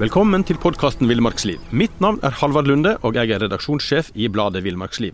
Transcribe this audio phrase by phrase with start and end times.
[0.00, 1.60] Velkommen til podkasten Villmarksliv.
[1.76, 5.12] Mitt navn er Halvard Lunde, og jeg er redaksjonssjef i bladet Villmarksliv.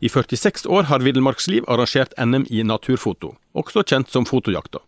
[0.00, 4.80] I 46 år har Villmarksliv arrangert NM i naturfoto, også kjent som Fotojakta.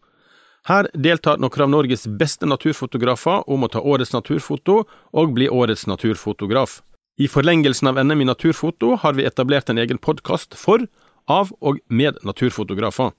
[0.65, 5.85] Her deltar noen av Norges beste naturfotografer om å ta årets naturfoto og bli årets
[5.87, 6.81] naturfotograf.
[7.21, 10.81] I forlengelsen av NM i naturfoto har vi etablert en egen podkast for,
[11.29, 13.13] av og med naturfotografer.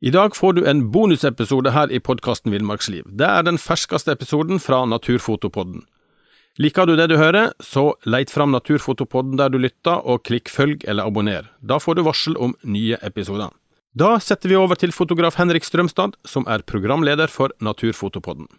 [0.00, 3.06] I dag får du en bonusepisode her i podkasten Villmarksliv.
[3.16, 5.86] Det er den ferskeste episoden fra Naturfotopodden.
[6.60, 10.84] Liker du det du hører, så leit fram Naturfotopodden der du lytter, og klikk følg
[10.84, 11.48] eller abonner.
[11.64, 13.48] Da får du varsel om nye episoder.
[13.96, 18.50] Da setter vi over til fotograf Henrik Strømstad, som er programleder for Naturfotopodden.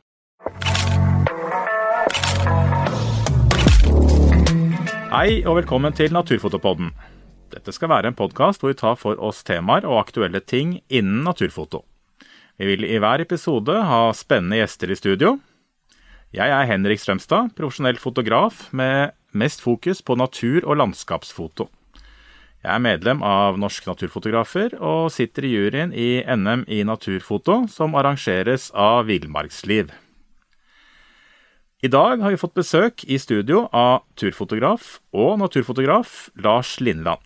[5.14, 6.90] Hei og velkommen til Naturfotopodden.
[7.54, 11.24] Dette skal være en podkast hvor vi tar for oss temaer og aktuelle ting innen
[11.24, 11.84] naturfoto.
[12.58, 15.38] Vi vil i hver episode ha spennende gjester i studio.
[16.36, 21.70] Jeg er Henrik Strømstad, profesjonell fotograf med mest fokus på natur- og landskapsfoto.
[22.66, 27.96] Jeg er medlem av Norsk Naturfotografer og sitter i juryen i NM i naturfoto, som
[27.96, 29.94] arrangeres av Villmarksliv.
[31.86, 37.22] I dag har vi fått besøk i studio av turfotograf og naturfotograf Lars Lindland.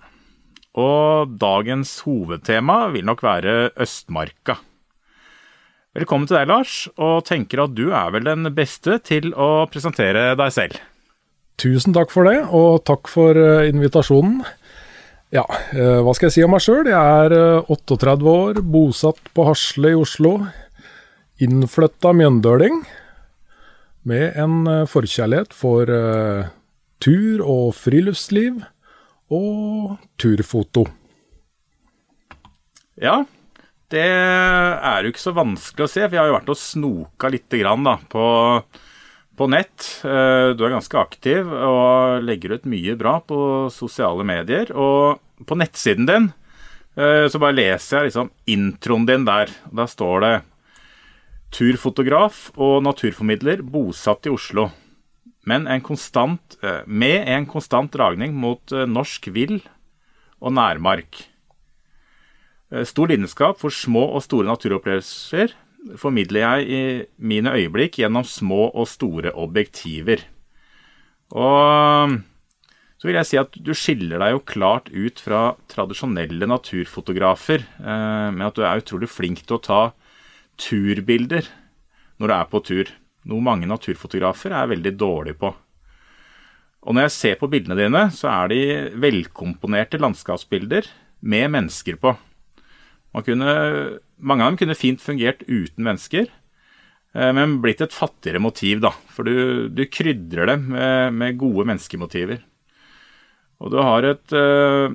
[0.80, 4.56] Og dagens hovedtema vil nok være Østmarka.
[5.92, 10.30] Velkommen til deg, Lars, og tenker at du er vel den beste til å presentere
[10.40, 10.80] deg selv.
[11.60, 14.40] Tusen takk for det, og takk for eh, invitasjonen.
[15.36, 15.44] Ja,
[15.76, 16.88] eh, hva skal jeg si om meg sjøl?
[16.88, 17.36] Jeg er
[17.68, 20.38] 38 eh, år, bosatt på Hasle i Oslo.
[21.44, 22.86] Innflytta mjøndøling.
[24.08, 25.92] Med en forkjærlighet for
[27.04, 28.64] tur og friluftsliv
[29.32, 30.86] og turfoto.
[33.02, 33.22] Ja,
[33.92, 36.06] det er jo ikke så vanskelig å se.
[36.12, 38.26] Vi har jo vært og snoka litt grann, da, på,
[39.40, 39.88] på, nett.
[40.08, 43.42] Eh, du er ganske aktiv og legger ut mye bra på
[43.74, 44.72] sosiale medier.
[44.76, 46.30] Og på nettsiden din
[46.96, 49.52] eh, så bare leser jeg liksom introen din der.
[49.72, 50.36] Da står det
[51.52, 54.70] turfotograf og naturformidler bosatt i Oslo
[55.48, 59.60] men en konstant, eh, med en konstant dragning mot eh, norsk vill
[60.42, 61.24] og nærmark.
[62.72, 65.56] Eh, stor lidenskap for små og store naturopplevelser
[65.98, 66.82] formidler jeg i
[67.18, 70.22] mine øyeblikk gjennom små og store objektiver.
[71.34, 72.22] Og
[73.02, 78.46] så vil jeg si at du skiller deg jo klart ut fra tradisjonelle naturfotografer med
[78.46, 79.82] at du er utrolig flink til å ta
[80.62, 81.50] turbilder
[82.22, 82.92] når du er på tur
[83.30, 85.52] noe mange naturfotografer er veldig dårlige på.
[86.82, 88.62] Og når jeg ser på bildene dine, så er de
[89.04, 90.88] velkomponerte landskapsbilder
[91.22, 92.16] med mennesker på.
[93.22, 93.52] Kunne,
[94.18, 96.26] mange av dem kunne fint fungert uten mennesker,
[97.14, 98.94] eh, men blitt et fattigere motiv, da.
[99.14, 102.42] For du, du krydrer dem med, med, gode menneskemotiver.
[103.62, 104.90] Og du har et uh,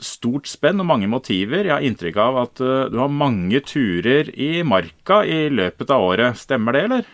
[0.00, 1.66] stort spenn og mange motiver.
[1.66, 6.06] Jeg har inntrykk av at uh, du har mange turer i marka i løpet av
[6.06, 6.38] året.
[6.40, 7.10] Stemmer det, eller?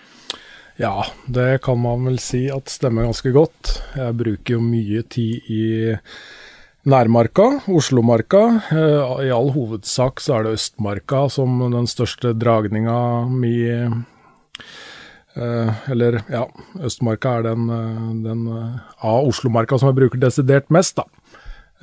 [0.81, 3.75] Ja, det kan man vel si at stemmer ganske godt.
[3.93, 5.65] Jeg bruker jo mye tid i
[6.89, 8.41] nærmarka, Oslomarka.
[8.73, 13.93] Eh, I all hovedsak så er det Østmarka som den største dragninga mi eh,
[15.93, 16.47] Eller, ja,
[16.81, 21.05] Østmarka er den, eh, den av Oslomarka som jeg bruker desidert mest, da.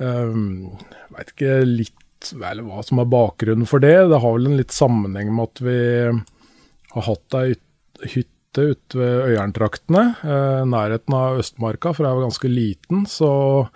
[0.00, 3.96] Veit ikke litt vel hva som er bakgrunnen for det.
[4.10, 5.80] Det har vel en litt sammenheng med at vi
[6.90, 7.54] har hatt ei
[8.02, 13.06] hytte hytte ute ved Øyerntraktene, eh, nærheten av Østmarka, for jeg var ganske liten.
[13.06, 13.68] Så,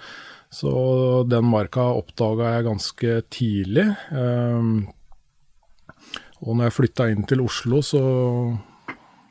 [0.51, 3.97] så den marka oppdaga jeg ganske tidlig.
[4.13, 4.91] Eh,
[6.45, 8.01] Og når jeg flytta inn til Oslo, så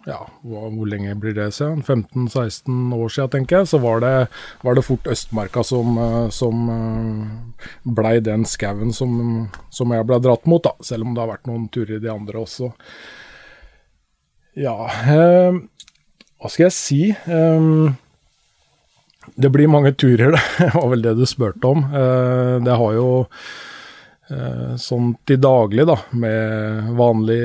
[0.08, 1.84] ja, hvor lenge blir det siden?
[1.84, 3.68] 15-16 år siden, tenker jeg.
[3.68, 4.28] Så var det,
[4.64, 10.20] var det fort Østmarka som, eh, som eh, blei den skauen som, som, jeg ble
[10.20, 10.74] dratt mot, da.
[10.82, 12.72] Selv om det har vært noen turer i de andre også.
[14.54, 15.56] Ja, eh,
[16.38, 17.02] hva skal jeg si?
[17.10, 17.94] Eh,
[19.36, 21.86] det blir mange turer, det var vel det du spurte om.
[21.90, 23.08] Eh, det har jo
[24.30, 27.44] eh, sånn til daglig, da, med vanlig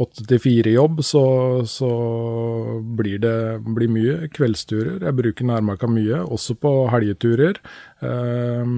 [0.00, 1.24] åtte til fire-jobb, så,
[1.70, 1.90] så,
[2.98, 3.36] blir det
[3.76, 5.04] blir mye kveldsturer.
[5.04, 7.60] Jeg bruker nærmarka mye, også på helgeturer.
[8.00, 8.72] Eh,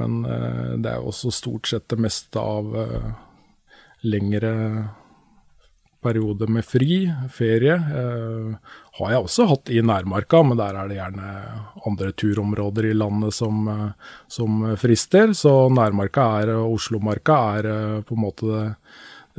[0.00, 3.12] men eh, det er også stort sett det meste av eh,
[4.08, 4.54] lengre
[6.02, 7.02] perioder med fri,
[7.32, 7.74] ferie.
[7.74, 11.30] Eh, har jeg også hatt i nærmarka, men der er det gjerne
[11.88, 15.34] andre turområder i landet som, eh, som frister.
[15.36, 18.74] Så nærmarka er, Oslomarka er eh, på en måte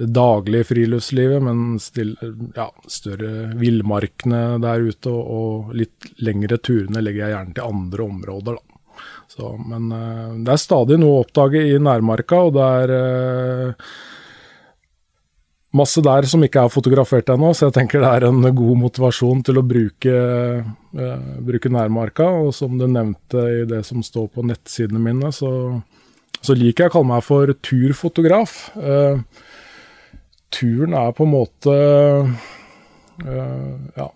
[0.02, 2.16] det daglige friluftslivet, men still,
[2.56, 8.06] ja, større villmarkene der ute og, og, litt lengre turene legger jeg gjerne til andre
[8.08, 9.04] områder, da.
[9.32, 13.92] Så, men uh, det er stadig noe å oppdage i nærmarka, og det er uh,
[15.78, 19.44] masse der som ikke er fotografert ennå, så jeg tenker det er en god motivasjon
[19.48, 20.16] til å bruke,
[20.66, 22.28] uh, bruke nærmarka.
[22.46, 25.52] Og som du nevnte i det som står på nettsidene mine, så,
[26.42, 28.58] så liker jeg å kalle meg for turfotograf.
[28.76, 29.22] Uh,
[30.52, 31.78] turen er på en måte
[33.28, 34.12] uh, Ja.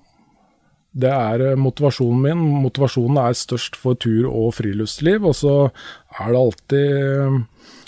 [0.96, 2.44] Det er eh, motivasjonen min.
[2.64, 5.26] Motivasjonen er størst for tur og friluftsliv.
[5.28, 7.42] Og så er det alltid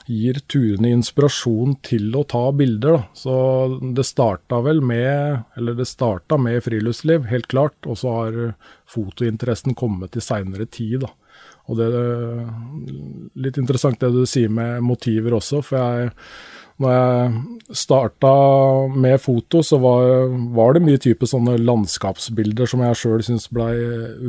[0.07, 3.03] Gir turene inspirasjon til å ta bilder, da.
[3.17, 3.35] Så
[3.95, 7.75] det starta vel med Eller det starta med friluftsliv, helt klart.
[7.85, 8.37] Og så har
[8.87, 11.11] fotointeressen kommet i seinere tid, da.
[11.67, 12.45] Og det er
[13.43, 16.13] litt interessant det du sier med motiver også, for jeg
[16.77, 18.31] når jeg starta
[18.93, 23.73] med foto, så var, var, det mye type sånne landskapsbilder som jeg sjøl syns blei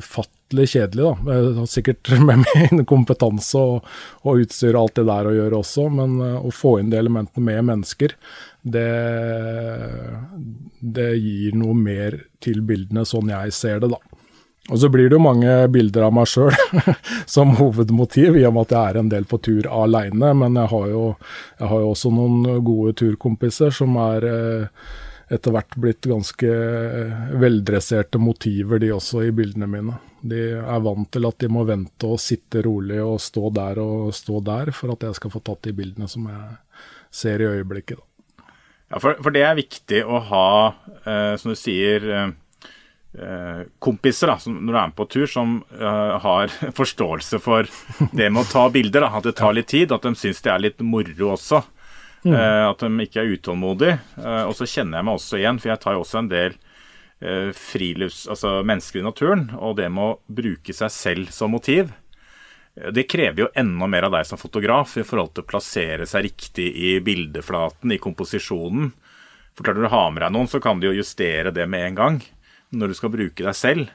[0.00, 1.10] ufattelig kjedelig.
[1.28, 1.66] Da.
[1.68, 3.88] Sikkert med min kompetanse og,
[4.24, 7.00] og utstyr og alt det der å gjøre også, men uh, å få inn de
[7.02, 8.16] elementene med mennesker,
[8.68, 8.88] det,
[10.80, 14.00] det gir noe mer til bildene sånn jeg ser det, da.
[14.68, 16.52] Og så blir det jo mange bilder av meg sjøl
[17.34, 20.32] som hovedmotiv, i og med at jeg er en del på tur aleine.
[20.36, 21.04] Men jeg har, jo,
[21.56, 24.90] jeg har, jo, også noen gode turkompiser som er eh,
[25.32, 29.96] etter hvert blitt ganske eh, veldresserte motiver, de også, i bildene mine.
[30.20, 34.10] De er vant til at de må vente og sitte rolig og stå der og
[34.16, 36.58] stå der, for at jeg skal få tatt de bildene som jeg
[37.22, 38.02] ser i øyeblikket.
[38.02, 38.04] Da.
[38.88, 40.50] Ja, for, for, det er viktig å ha,
[41.06, 42.28] eh, som du sier eh
[43.78, 47.68] kompiser da, som, når du er med på tur, som uh, har forståelse for
[48.12, 49.06] det med å ta bilder.
[49.06, 51.62] Da, at det tar litt tid, at de syns det er litt moro også.
[52.26, 52.34] Mm.
[52.34, 53.98] Uh, at de ikke er utålmodige.
[54.18, 56.58] Uh, og så kjenner jeg meg også igjen, for jeg tar jo også en del
[57.18, 58.28] frilufts...
[58.30, 59.48] Altså mennesker i naturen.
[59.58, 61.88] Og det med å bruke seg selv som motiv.
[62.94, 66.28] Det krever jo enda mer av deg som fotograf i forhold til å plassere seg
[66.28, 68.92] riktig i bildeflaten, i komposisjonen.
[69.58, 71.98] For når du har med deg noen, så kan du jo justere det med en
[71.98, 72.20] gang
[72.74, 73.92] når du skal bruke deg selv.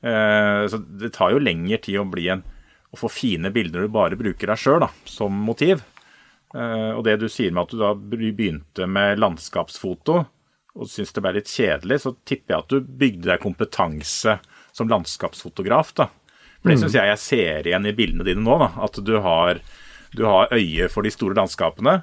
[0.00, 2.42] Eh, så det tar jo lengre tid å, bli en,
[2.90, 5.84] å få fine bilder når du bare bruker deg sjøl som motiv.
[6.54, 10.22] Eh, og det du sier med at du da begynte med landskapsfoto
[10.70, 14.36] og syntes det ble litt kjedelig, så tipper jeg at du bygde deg kompetanse
[14.76, 15.92] som landskapsfotograf.
[15.98, 16.06] da.
[16.60, 16.82] For Det mm.
[16.84, 18.56] syns jeg jeg ser igjen i bildene dine nå.
[18.60, 19.60] da, At du har,
[20.14, 22.00] du har øye for de store landskapene.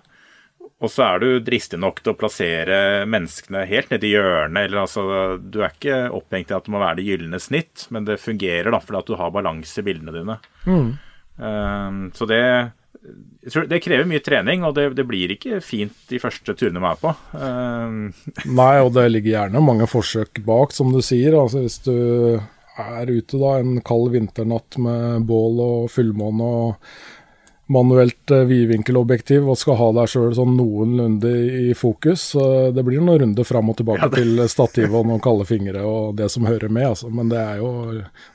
[0.78, 4.68] Og så er du dristig nok til å plassere menneskene helt nedi hjørnet.
[4.68, 5.04] eller altså,
[5.42, 8.70] Du er ikke opphengt i at det må være det gylne snitt, men det fungerer
[8.74, 10.38] da, fordi at du har balanse i bildene dine.
[10.68, 10.92] Mm.
[11.38, 12.44] Um, så det,
[13.70, 17.02] det krever mye trening, og det, det, blir ikke fint de første turene man er
[17.02, 17.16] på.
[17.34, 18.00] Um.
[18.60, 21.38] Nei, og det ligger gjerne mange forsøk bak, som du sier.
[21.38, 21.98] altså Hvis du
[22.78, 26.92] er ute da en kald vinternatt med bål og fullmåne og
[27.68, 31.32] manuelt eh, vidvinkelobjektiv og skal ha deg sjøl sånn noenlunde
[31.70, 32.30] i fokus.
[32.74, 36.16] Det blir noen runder fram og tilbake ja, til stativet og noen kalde fingre og
[36.20, 37.12] det som hører med, altså.
[37.12, 37.72] Men det er jo,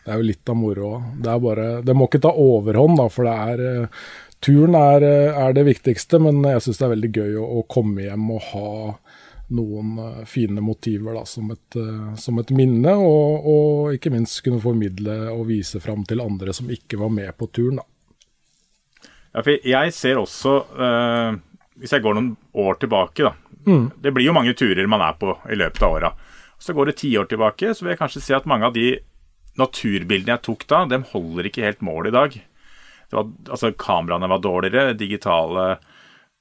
[0.05, 1.01] det er jo litt av moroa.
[1.25, 1.39] Det,
[1.89, 4.05] det må ikke ta overhånd, da, for det er eh,
[4.43, 7.67] Turen er, eh, er det viktigste, men jeg syns det er veldig gøy å, å,
[7.71, 8.71] komme hjem og ha
[9.53, 11.77] noen fine motiver da, som, et,
[12.19, 16.73] som et minne, og, og, ikke minst kunne formidle og vise fram til andre som
[16.73, 17.79] ikke var med på turen.
[17.83, 17.87] da.
[19.33, 21.39] Ja, for jeg ser også, uh,
[21.81, 23.33] hvis jeg går noen år tilbake, da
[23.65, 23.87] mm.
[24.05, 26.13] Det blir jo mange turer man er på i løpet av åra.
[26.63, 28.97] Så går det ti år tilbake, så vil jeg kanskje se at mange av de
[29.59, 32.37] naturbildene jeg tok da, dem holder ikke helt mål i dag.
[33.13, 35.77] Var, altså Kameraene var dårligere, digitale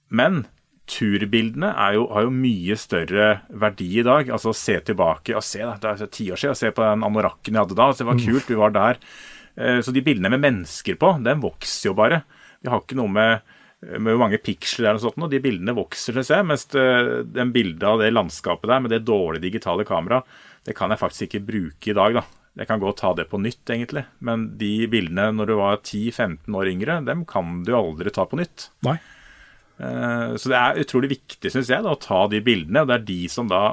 [0.08, 0.46] Men
[0.92, 4.32] turbildene jo, har jo mye større verdi i dag.
[4.34, 7.56] Altså se tilbake og se, da, det er ti år siden, se på den anorakken
[7.56, 7.90] jeg hadde da.
[7.96, 8.24] Det var mm.
[8.26, 9.02] kult, vi var der.
[9.56, 12.24] Eh, så de bildene med mennesker på, den vokser jo bare.
[12.62, 13.56] Vi har ikke noe med,
[13.98, 16.48] med hvor mange piksler er og sånt, og de bildene vokser, synes jeg.
[16.48, 20.30] Mens den bildet av det landskapet der med det dårlige digitale kameraet,
[20.68, 22.28] det kan jeg faktisk ikke bruke i dag, da.
[22.60, 24.04] Jeg kan godt ta det på nytt, egentlig.
[24.28, 28.40] Men de bildene når du var 10-15 år yngre, dem kan du aldri ta på
[28.42, 28.68] nytt.
[28.86, 28.98] Nei.
[29.80, 32.84] Eh, så det er utrolig viktig, syns jeg, da, å ta de bildene.
[32.84, 33.64] Og det er de som da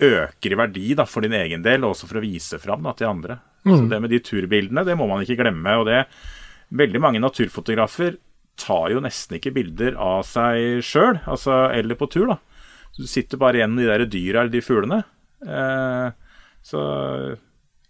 [0.00, 2.94] øker i verdi da, for din egen del, og også for å vise fram da,
[2.98, 3.40] til andre.
[3.64, 3.72] Mm.
[3.72, 5.78] Så det med de turbildene, det må man ikke glemme.
[5.80, 6.04] og det
[6.70, 8.18] Veldig mange naturfotografer
[8.60, 12.28] tar jo nesten ikke bilder av seg sjøl, altså, eller på tur.
[12.30, 12.38] da.
[12.98, 15.00] Du sitter bare igjen med de der dyra eller de fuglene.
[15.46, 16.10] Eh,
[16.62, 16.82] så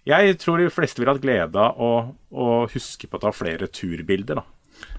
[0.08, 1.90] jeg tror de fleste vil ha glede av å,
[2.30, 4.40] å, huske på å ta flere turbilder.
[4.40, 4.44] da.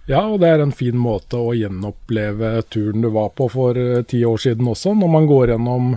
[0.10, 4.04] Ja, og det er en fin måte å gjenoppleve turen du var på for eh,
[4.06, 5.96] ti år siden også, når man går gjennom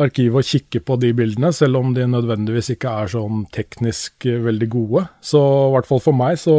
[0.00, 4.40] arkivet og kikker på de bildene, selv om de nødvendigvis ikke er sånn teknisk eh,
[4.44, 5.04] veldig gode.
[5.24, 6.56] Så i hvert fall for meg så,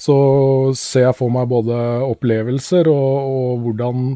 [0.00, 0.16] så
[0.78, 1.76] ser jeg for meg både
[2.08, 4.10] opplevelser og, og hvordan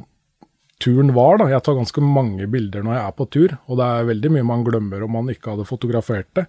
[0.85, 1.38] turen var.
[1.40, 1.49] da.
[1.52, 4.49] Jeg tar ganske mange bilder når jeg er på tur, og det er veldig mye
[4.50, 6.47] man glemmer om man ikke hadde fotografert det.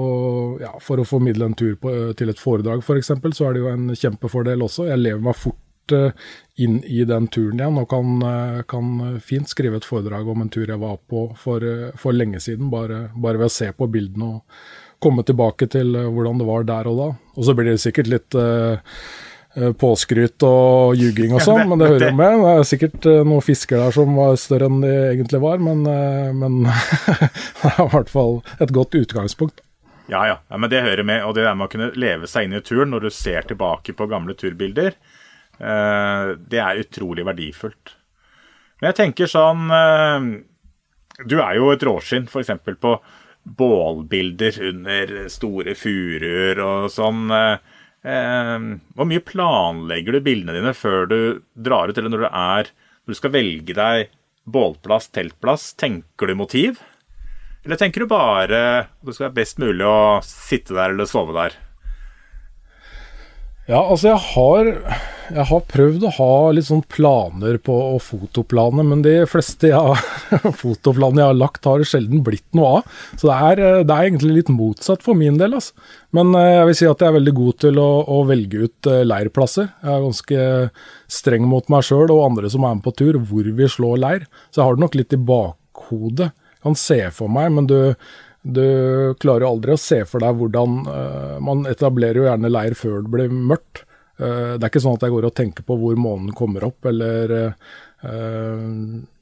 [0.00, 3.56] Og ja, For å formidle en tur på, til et foredrag f.eks., for så er
[3.56, 4.86] det jo en kjempefordel også.
[4.90, 5.58] Jeg lever meg fort
[6.60, 8.92] inn i den turen igjen og kan, uh, kan,
[9.24, 12.68] fint skrive et foredrag om en tur jeg var på for, uh, for lenge siden,
[12.72, 14.62] bare, bare, ved å se på bildene og
[15.00, 17.08] komme tilbake til hvordan det var der og da.
[17.38, 18.34] Og så blir det sikkert litt
[19.80, 22.36] påskryt og ljuging og sånn, men det hører jo med.
[22.44, 25.80] Det er sikkert noen fisker der som var større enn de egentlig var, men,
[26.36, 26.60] men
[27.62, 29.64] det er i hvert fall et godt utgangspunkt.
[30.10, 31.24] Ja, ja, ja, men det hører med.
[31.24, 33.94] Og det der med å kunne leve seg inn i turen når du ser tilbake
[33.94, 35.09] på gamle turbilder, eh,
[35.60, 37.94] det er utrolig verdifullt.
[38.80, 40.28] Men jeg tenker sånn eh,
[41.28, 42.54] Du er jo et råskinn f.eks.
[42.80, 42.94] på
[43.60, 47.28] bålbilder under store furuer og sånn.
[47.30, 48.56] Eh,
[48.96, 51.18] hvor mye planlegger du bildene dine før du
[51.52, 54.14] drar ut, eller når du er Når du skal velge deg
[54.50, 56.80] bålplass, teltplass, tenker du motiv?
[57.64, 61.36] Eller tenker du bare at det skal være best mulig å sitte der eller sove
[61.36, 61.56] der?
[63.70, 64.68] Ja, altså jeg har,
[65.30, 70.00] jeg har prøvd å ha litt sånn planer på å fotoplaner, men de fleste jeg,
[70.62, 72.96] fotoplanene jeg har lagt, har sjelden blitt noe av.
[73.14, 75.54] Så det er, det er, egentlig litt motsatt for min del.
[75.60, 75.86] Altså.
[76.16, 78.90] Men eh, jeg vil si at jeg er veldig god til å, å velge ut
[78.90, 79.70] eh, leirplasser.
[79.84, 80.48] Jeg er ganske
[81.20, 84.26] streng mot meg sjøl og andre som er med på tur, hvor vi slår leir.
[84.50, 87.78] Så jeg har det nok litt i bakhodet kan se for meg, men du,
[88.42, 92.76] du klarer jo aldri å se for deg hvordan uh, Man etablerer jo gjerne leir
[92.78, 93.84] før det blir mørkt.
[94.20, 96.88] Uh, det er ikke sånn at jeg går og tenker på hvor månen kommer opp,
[96.88, 97.52] eller uh,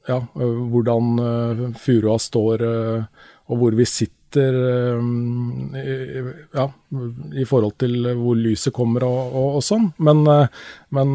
[0.08, 4.96] ja, hvordan furua står, og hvor vi sitter
[6.56, 6.64] ja,
[7.36, 9.90] i forhold til hvor lyset kommer og, og, og sånn.
[10.00, 10.22] Men,
[10.96, 11.12] men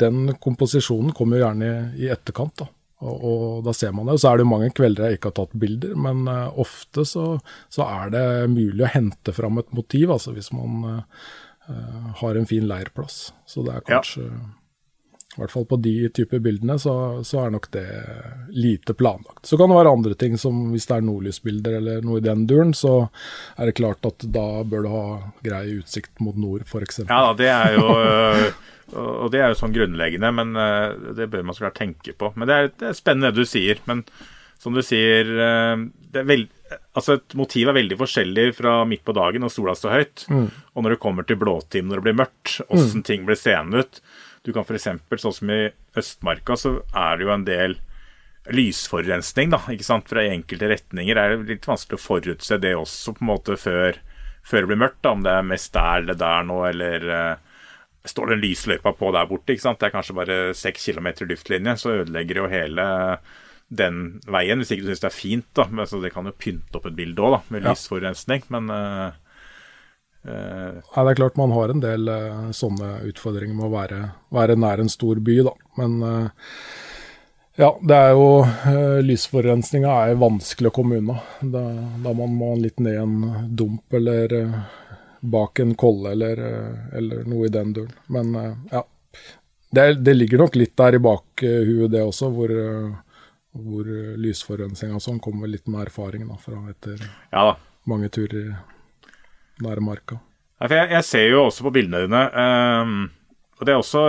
[0.00, 2.62] den komposisjonen kommer jo gjerne i, i etterkant.
[2.62, 2.70] da.
[3.02, 4.18] Og, og, da ser man det.
[4.22, 7.26] Så er det mange kvelder jeg ikke har tatt bilder, men uh, ofte så,
[7.72, 11.30] så, er det mulig å hente fram et motiv, altså hvis man uh,
[12.22, 13.32] har en fin leirplass.
[13.48, 14.42] Så det er kanskje ja.
[15.32, 16.94] I hvert fall på de typer bildene så,
[17.24, 17.86] så, er nok det
[18.52, 19.46] lite planlagt.
[19.48, 22.42] Så kan det være andre ting, som hvis det er nordlysbilder eller noe i den
[22.50, 23.06] duren, så
[23.56, 25.06] er det klart at da bør du ha
[25.40, 27.06] grei utsikt mot nord, f.eks.
[27.08, 27.86] Ja, det er jo
[28.98, 32.32] Og det er jo sånn grunnleggende, men eh, det bør man så klart tenke på.
[32.36, 33.80] Men det er, det er, spennende det du sier.
[33.88, 34.04] Men
[34.62, 35.84] som du sier eh,
[36.22, 36.50] veld,
[36.96, 40.46] altså Et motiv er veldig forskjellig fra midt på dagen når sola står høyt, mm.
[40.72, 43.06] og når det kommer til blåtime når det blir mørkt, åssen mm.
[43.08, 44.02] ting blir seende ut.
[44.42, 44.88] Du kan f.eks.
[45.22, 45.62] sånn som i
[45.98, 47.76] Østmarka, så er det jo en del
[48.50, 51.14] lysforurensning da, ikke sant, fra enkelte retninger.
[51.14, 54.00] Det er litt vanskelig å forutse det også på en måte før,
[54.42, 55.02] før det blir mørkt.
[55.04, 57.51] da, Om det er mest der eller der nå, eller uh,
[58.04, 59.54] står det en lysløypa på der borte.
[59.54, 59.80] ikke sant?
[59.80, 62.86] Det er kanskje bare seks kilometer luftlinje, så ødelegger jo hele
[63.72, 65.48] den veien, hvis ikke du syns det er fint.
[65.56, 67.72] da, men altså, Det kan jo pynte opp et bilde òg, med ja.
[67.72, 69.12] lysforurensning, men uh,
[70.28, 74.00] uh, Nei, Det er klart man har en del uh, sånne utfordringer med å være,
[74.34, 75.54] være, nær en stor by, da.
[75.80, 75.98] Men
[77.60, 81.18] ja, det er jo uh, Lysforurensninga er vanskelig å komme unna.
[81.40, 81.64] Da,
[82.04, 83.18] da man må litt ned en
[83.56, 84.36] dump eller
[85.22, 87.94] bak en kolle eller, eh, eller noe i den duren.
[88.06, 88.84] Men eh, ja.
[89.70, 93.20] Det, det, ligger nok litt der i bakhuet, det også, hvor, eh,
[93.56, 97.54] hvor lysforurensninga sånn kommer litt med erfaring da, fra etter ja, da.
[97.88, 98.50] mange turer
[99.62, 100.18] nære marka.
[100.60, 102.26] Ja, jeg, jeg, ser jo også på bildene dine,
[102.82, 102.98] um,
[103.58, 104.04] og det er også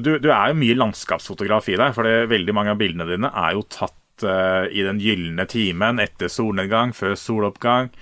[0.00, 3.54] du, du, er jo mye landskapsfotograf i deg, for veldig mange av bildene dine er
[3.54, 7.92] jo tatt uh, i den gylne timen etter solnedgang, før soloppgang.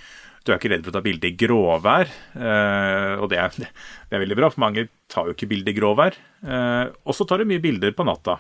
[0.44, 3.54] Du er ikke redd for å ta bilde i gråvær, uh, og det er,
[4.08, 6.18] det er, veldig bra, for mange tar jo ikke bilde i gråvær.
[6.44, 8.36] Uh, og så tar du mye bilder på natta.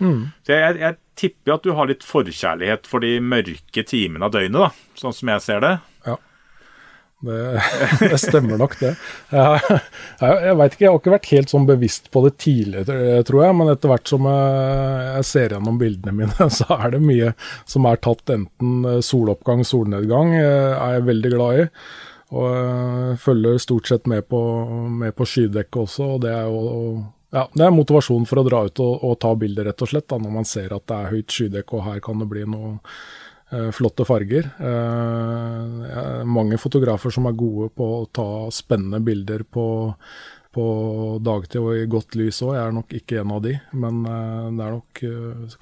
[0.00, 0.24] Mm.
[0.42, 4.64] Så jeg, jeg, tipper at du har litt forkjærlighet for de mørke timene av døgnet,
[4.64, 5.76] da, sånn som jeg ser det.
[7.24, 7.62] Det,
[8.00, 8.92] det, stemmer nok, det.
[9.32, 9.78] Jeg,
[10.20, 13.56] jeg, veit ikke, jeg har ikke vært helt sånn bevisst på det tidligere, tror jeg.
[13.60, 17.32] Men etter hvert som jeg, ser gjennom bildene mine, så er det mye
[17.70, 21.66] som er tatt enten soloppgang, solnedgang, eh, er jeg veldig glad i.
[22.34, 24.40] Og jeg følger stort sett med på,
[24.90, 27.04] med på skydekket også, og det er jo
[27.34, 30.06] ja, det er motivasjon for å dra ut og, og ta bilder, rett og slett,
[30.10, 32.76] da, når man ser at det er høyt skydekk og her kan det bli noe
[32.78, 33.23] Eh,
[33.72, 34.50] flotte farger.
[34.58, 39.66] Eh, mange fotografer som er gode på å ta spennende bilder på,
[40.54, 40.66] på
[41.24, 42.54] dagtid og i godt lys òg.
[42.56, 45.02] Jeg er nok ikke en av de, men eh, det er nok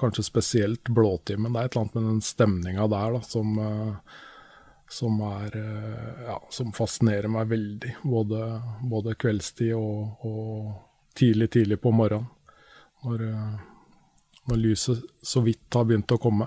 [0.01, 1.53] kanskje spesielt blåtimen.
[1.53, 3.59] Det er et eller annet med den stemninga der da, som,
[5.01, 5.59] som, er,
[6.29, 7.97] ja, som fascinerer meg veldig.
[8.05, 8.47] Både,
[8.95, 10.73] både kveldstid og, og,
[11.19, 12.31] tidlig, tidlig på morgenen.
[13.03, 13.23] Når,
[14.47, 16.47] når lyset så vidt har begynt å komme.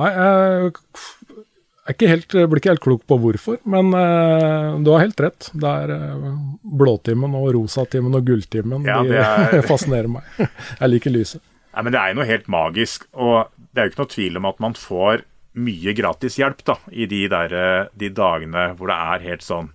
[0.00, 5.18] Nei, jeg ikke helt, blir ikke helt klok på hvorfor, men uh, du har helt
[5.20, 5.48] rett.
[5.50, 6.28] Det er uh,
[6.62, 8.86] blåtimen og rosatimen og gulltimen.
[8.86, 9.58] Ja, de er...
[9.70, 10.28] fascinerer meg.
[10.38, 11.42] jeg liker lyset.
[11.72, 13.08] Nei, men Det er jo noe helt magisk.
[13.18, 15.24] Og det er jo ikke noe tvil om at man får
[15.62, 19.66] mye gratis hjelp da, i de, der, eh, de dagene hvor det er helt sånn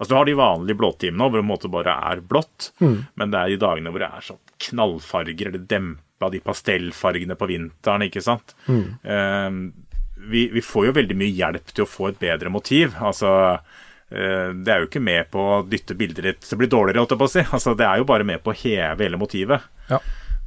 [0.00, 2.94] Altså Du har de vanlige blåtimene hvor det bare er blått, mm.
[3.20, 7.36] men det er de dagene hvor det er sånn knallfarger eller dempa av de pastellfargene
[7.38, 8.54] på vinteren, ikke sant.
[8.68, 8.84] Mm.
[9.04, 9.86] Uh,
[10.30, 12.96] vi, vi, får jo veldig mye hjelp til å få et bedre motiv.
[13.00, 16.70] Altså, uh, det er jo ikke med på å dytte bildet ditt til å bli
[16.70, 17.44] dårligere, holdt jeg på å si.
[17.48, 19.68] Altså, det er jo bare med på å heve hele motivet.
[19.90, 20.00] Ja.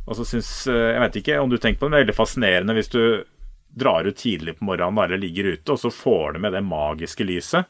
[0.03, 2.07] Og så syns uh, Jeg vet ikke om du tenker på det, men det er
[2.07, 3.03] veldig fascinerende hvis du
[3.73, 7.25] drar ut tidlig på morgenen eller ligger ute, og så får du med det magiske
[7.25, 7.65] lyset.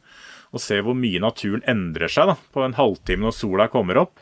[0.53, 4.19] Og ser hvor mye naturen endrer seg da, på en halvtime når sola kommer opp.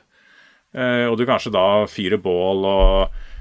[0.71, 3.17] og du kanskje da fyrer bål og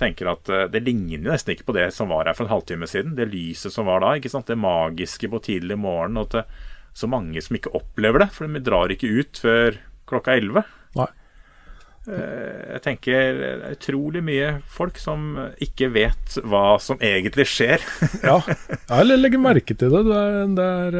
[0.00, 2.88] tenker at eh, Det ligner nesten ikke på det som var her for en halvtime
[2.90, 3.16] siden.
[3.18, 4.14] Det lyset som var da.
[4.18, 4.50] ikke sant?
[4.50, 6.18] Det magiske på tidlig morgen.
[6.18, 6.48] Og at
[6.94, 9.78] så mange som ikke opplever det, for de drar ikke ut før
[10.10, 10.64] klokka elleve.
[12.04, 17.84] Eh, jeg tenker det er utrolig mye folk som ikke vet hva som egentlig skjer.
[18.28, 20.02] ja, jeg legger merke til det.
[20.10, 20.98] Det, er, det, er,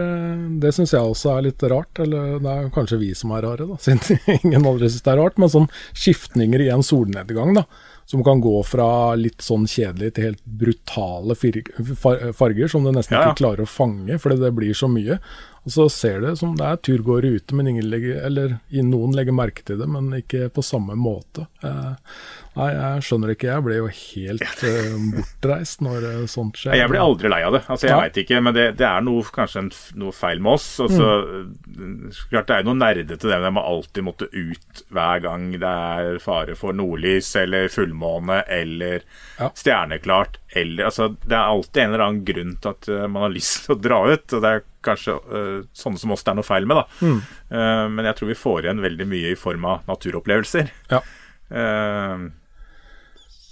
[0.62, 2.01] det syns jeg også er litt rart.
[2.01, 5.21] Eller det er kanskje vi som er rare, da, siden ingen andre syns det er
[5.21, 5.37] rart.
[5.40, 7.69] Men sånn skiftninger i en solnedgang, da
[8.07, 13.25] som kan gå fra litt sånn kjedelig til helt brutale farger som du nesten ja,
[13.25, 13.33] ja.
[13.33, 15.19] ikke klarer å fange, fordi det blir så mye.
[15.64, 19.33] Og så ser det som det er turgåere ute, men ingen legger, eller noen legger
[19.33, 21.46] merke til det, men ikke på samme måte.
[21.64, 22.18] Eh,
[22.59, 23.48] nei, jeg skjønner ikke.
[23.48, 26.77] Jeg ble jo helt eh, bortreist når eh, sånt skjer.
[26.77, 27.62] Jeg blir aldri lei av det.
[27.64, 28.03] Altså, jeg ja.
[28.03, 29.70] veit ikke, men det, det er noe, kanskje en,
[30.03, 30.68] noe feil med oss.
[30.85, 32.12] Altså, mm.
[32.35, 35.72] klart Det er jo noe nerdete det med må alltid måtte ut hver gang det
[35.96, 39.00] er fare for nordlys eller fullmåne eller
[39.40, 39.48] ja.
[39.48, 40.37] stjerneklart.
[40.53, 43.79] Eller, altså, det er alltid en eller annen grunn til at man har lyst til
[43.79, 44.29] å dra ut.
[44.29, 46.81] og det er kanskje uh, sånne som oss det er noe feil med.
[46.81, 46.87] da.
[47.05, 47.20] Mm.
[47.51, 50.73] Uh, men jeg tror vi får igjen veldig mye i form av naturopplevelser.
[50.92, 51.03] Ja.
[51.51, 52.31] Uh,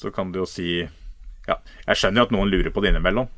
[0.02, 0.80] så kan du jo si
[1.46, 3.28] Ja, jeg skjønner jo at noen lurer på det innimellom.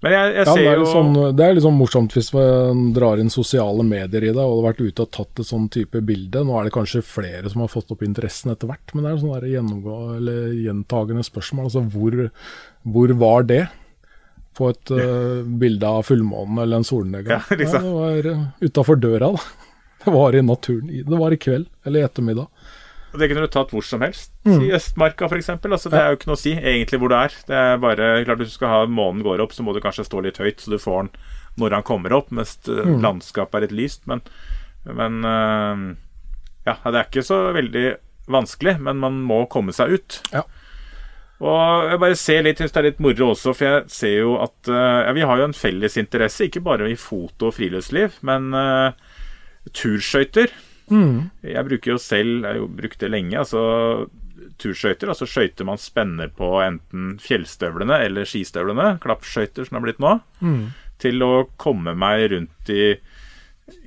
[0.00, 3.20] Men jeg, jeg ja, ser jo sånn, Det er litt sånn morsomt hvis man drar
[3.20, 6.44] inn sosiale medier i det, og har vært ute og tatt et sånn type bilde.
[6.46, 9.20] Nå er det kanskje flere som har fått opp interessen etter hvert, men det er
[9.20, 10.30] sånn
[10.64, 11.68] gjentagende spørsmål.
[11.68, 12.16] Altså hvor,
[12.96, 13.62] hvor var det?
[14.60, 17.40] På et uh, bilde av fullmånen eller en solnedgang.
[17.48, 17.86] Ja, liksom.
[17.86, 19.40] ja, det var uh, utafor døra, da.
[20.04, 20.92] Det var i naturen.
[21.04, 22.46] Det var i kveld eller i ettermiddag.
[23.10, 24.30] Og Det kunne du tatt hvor som helst.
[24.48, 24.62] Mm.
[24.64, 25.50] I Østmarka f.eks.
[25.58, 27.34] Altså, det er jo ikke noe å si egentlig hvor du er.
[27.44, 30.06] Det er bare, klart Hvis du skal ha månen går opp, så må du kanskje
[30.08, 31.12] stå litt høyt, så du får den
[31.60, 32.96] når han kommer opp, mens uh, mm.
[33.04, 34.08] landskapet er litt lyst.
[34.08, 34.24] Men,
[34.88, 35.20] men
[36.64, 37.84] ja, det er ikke så veldig
[38.32, 40.20] vanskelig, men man må komme seg ut.
[40.32, 40.46] Ja.
[41.40, 44.34] Og jeg bare ser litt, synes det er litt moro også, for jeg ser jo
[44.44, 48.18] at uh, ja, vi har jo en felles interesse, ikke bare i foto og friluftsliv,
[48.28, 48.92] men uh,
[49.72, 50.52] turskøyter.
[50.90, 51.30] Mm.
[51.46, 53.62] Jeg bruker jo selv, jeg har jo brukt det lenge, altså
[54.60, 55.12] turskøyter.
[55.12, 60.16] Altså skøyter man spenner på enten fjellstøvlene eller skistøvlene, klappskøyter som det har blitt nå,
[60.44, 60.64] mm.
[61.00, 62.92] til å komme meg rundt i,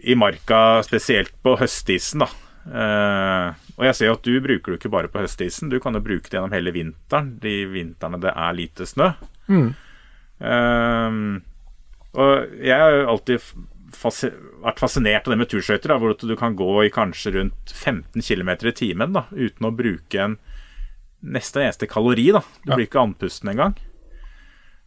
[0.09, 2.31] i marka, spesielt på høstisen, da.
[2.65, 5.93] Uh, og jeg ser jo at du bruker det ikke bare på høstisen, du kan
[5.97, 7.33] jo bruke det gjennom hele vinteren.
[7.43, 9.09] De vintrene det er lite snø.
[9.51, 9.73] Mm.
[10.39, 11.21] Um,
[12.13, 13.45] og jeg har jo alltid
[13.93, 14.29] fasi
[14.63, 18.49] vært fascinert av det med turskøyter, hvor du kan gå i kanskje rundt 15 km
[18.69, 20.37] i timen da, uten å bruke en
[21.23, 22.31] neste eneste kalori.
[22.35, 22.41] da.
[22.65, 22.75] Du Ja.
[22.77, 23.75] blir ikke andpusten engang.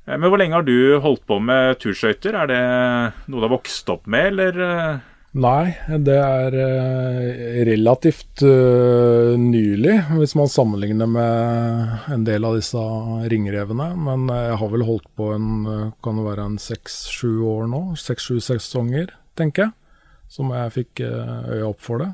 [0.07, 2.35] Eh, Men hvor lenge har du holdt på med turskøyter?
[2.35, 5.01] Er det noe du har vokst opp med, eller?
[5.37, 12.81] Nei, det er eh, relativt eh, nylig, hvis man sammenligner med en del av disse
[13.29, 13.91] ringrevene.
[14.01, 15.51] Men eh, jeg har vel holdt på en,
[16.01, 17.83] kan det være en seks-sju år nå?
[18.01, 19.77] Seks-sju sesonger, tenker jeg.
[20.33, 22.09] Som jeg fikk øya opp for det.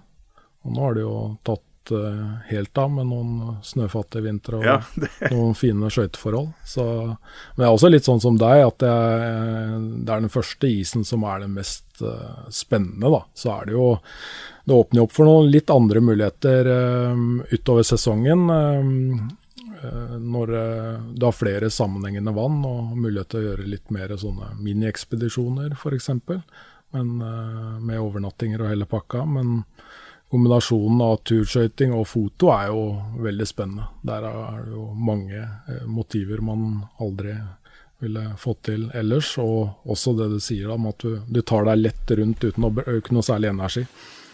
[0.66, 1.14] Og nå har det jo
[1.46, 4.78] tatt eh, helt av med noen snøfattige vintre og Ja,
[5.32, 6.52] noen fine skøyteforhold.
[6.76, 11.06] Men jeg er også litt sånn som deg, at jeg, det er den første isen
[11.08, 13.22] som er den mest uh, spennende, da.
[13.34, 13.86] Så er det jo
[14.64, 18.44] Det åpner opp for noen litt andre muligheter eh, utover sesongen.
[19.82, 20.52] eh, når
[21.18, 26.12] du har flere sammenhengende vann og mulighet til å gjøre litt mer sånne miniekspedisjoner, f.eks.
[26.94, 27.10] Men
[27.82, 29.24] med overnattinger og hele pakka.
[29.26, 29.64] Men
[30.32, 32.84] kombinasjonen av turskøyting og foto er jo
[33.20, 33.88] veldig spennende.
[34.06, 37.36] Der er det jo mange eh, motiver man aldri
[38.02, 39.34] ville fått til ellers.
[39.42, 42.72] Og også det du sier om at du, du tar deg lett rundt uten å
[42.80, 43.84] øke noe særlig energi.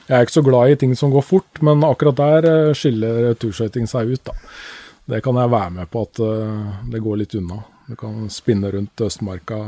[0.08, 3.34] Jeg er ikke så glad i ting som går fort, men akkurat der eh, skiller
[3.34, 4.22] turskøyting seg ut.
[4.30, 4.36] da.
[5.08, 7.58] Det kan jeg være med på at eh, det går litt unna.
[7.88, 9.58] Du kan spinne rundt Østmarka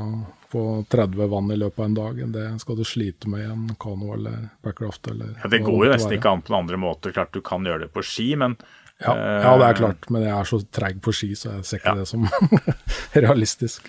[0.50, 2.20] på 30 vann i løpet av en dag.
[2.34, 5.06] Det skal du slite med i en kano eller backraft.
[5.12, 7.14] Eller ja, det går jo nesten ikke an på noen andre måter.
[7.16, 8.56] Klart du kan gjøre det på ski, men
[9.00, 11.78] Ja, ja, det er klart, men jeg er så treig på ski, så jeg ser
[11.80, 12.00] ikke Ja.
[12.02, 12.26] det som
[13.24, 13.88] realistisk.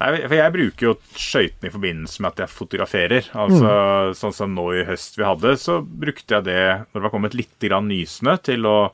[0.00, 3.28] Nei, for Jeg bruker jo skøytene i forbindelse med at jeg fotograferer.
[3.32, 4.14] Altså, Mm.
[4.18, 6.60] Sånn som nå i høst vi hadde, så brukte jeg det
[6.92, 8.92] når det var kommet litt grann nysnø, til å,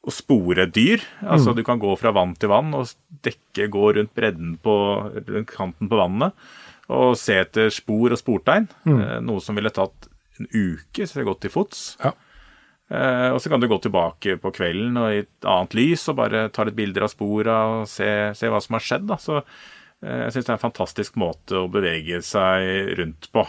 [0.00, 1.02] å spore dyr.
[1.20, 1.28] Mm.
[1.34, 2.88] Altså Du kan gå fra vann til vann og
[3.24, 4.74] dekke, gå rundt bredden på
[5.28, 6.36] rundt kanten på vannet
[6.90, 8.66] og se etter spor og sportegn.
[8.88, 8.98] Mm.
[8.98, 10.08] Eh, Noe som ville tatt
[10.40, 11.82] en uke, så det er godt til fots.
[12.02, 12.14] Ja.
[12.90, 16.18] Eh, og så kan du gå tilbake på kvelden og i et annet lys og
[16.18, 19.06] bare ta litt bilder av spora og se, se hva som har skjedd.
[19.12, 19.20] Da.
[19.22, 23.46] Så eh, jeg syns det er en fantastisk måte å bevege seg rundt på.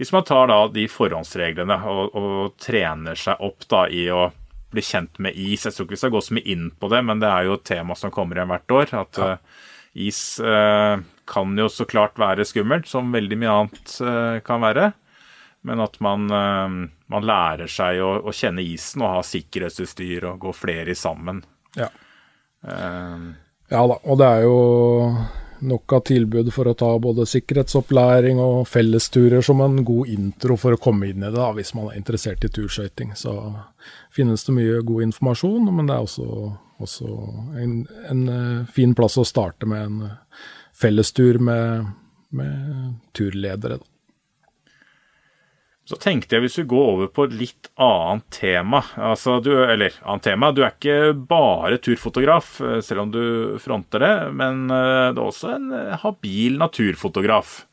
[0.00, 4.28] Hvis man tar da de forhåndsreglene og, og trener seg opp da i å
[4.70, 7.02] bli kjent med is Jeg tror ikke vi skal gå så mye inn på det,
[7.06, 8.94] men det er jo et tema som kommer igjen hvert år.
[9.02, 9.30] At ja.
[10.08, 14.92] is eh, kan jo så klart være skummelt, som veldig mye annet eh, kan være.
[15.66, 16.76] Men at man, eh,
[17.12, 21.42] man lærer seg å, å kjenne isen og ha sikkerhetsutstyr og gå flere sammen.
[21.78, 21.90] Ja.
[22.66, 23.28] Eh,
[23.70, 24.56] ja da, og det er jo
[25.60, 30.76] nok av tilbud for å ta både sikkerhetsopplæring og fellesturer som en god intro for
[30.76, 33.14] å komme inn i det, da, hvis man er interessert i turskøyting.
[33.18, 33.34] Så
[34.16, 36.50] finnes det mye god informasjon, men det er også,
[36.86, 37.12] også
[37.60, 37.76] en,
[38.10, 40.02] en eh, fin plass å starte med en
[40.80, 41.90] fellestur med,
[42.36, 43.80] med turledere.
[43.80, 43.90] Da.
[45.90, 48.78] Så tenkte jeg hvis vi går over på et litt annet tema.
[48.94, 50.52] Altså, du, eller annet tema.
[50.54, 53.24] Du er ikke bare turfotograf, eh, selv om du
[53.58, 57.64] fronter det, men eh, du er også en eh, habil naturfotograf.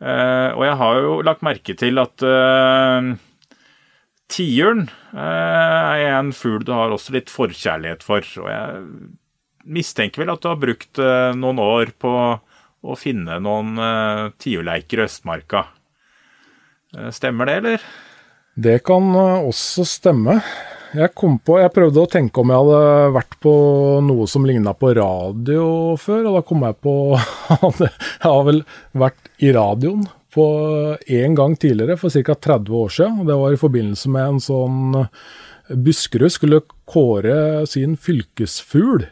[0.00, 2.22] Og jeg har jo lagt merke til at
[4.32, 8.24] tiuren er en fugl du har også litt forkjærlighet for.
[8.40, 8.86] Og jeg
[9.76, 11.02] mistenker vel at du har brukt
[11.36, 13.76] noen år på å finne noen
[14.40, 15.66] tiurleiker i Østmarka.
[16.98, 17.80] Eh, Stemmer det, eller?
[18.54, 20.40] Det kan eh, også stemme.
[20.90, 23.52] Jeg kom på, jeg prøvde å tenke om jeg hadde vært på
[24.02, 25.66] noe som ligna på radio
[26.02, 26.94] før, og da kom jeg på
[27.68, 27.92] at jeg
[28.24, 28.64] har vel
[28.98, 30.46] vært i radioen på
[31.10, 32.34] én gang tidligere, for ca.
[32.34, 33.22] 30 år siden.
[33.26, 34.92] Det var i forbindelse med en sånn
[35.70, 39.06] Buskerud skulle kåre sin fylkesfugl.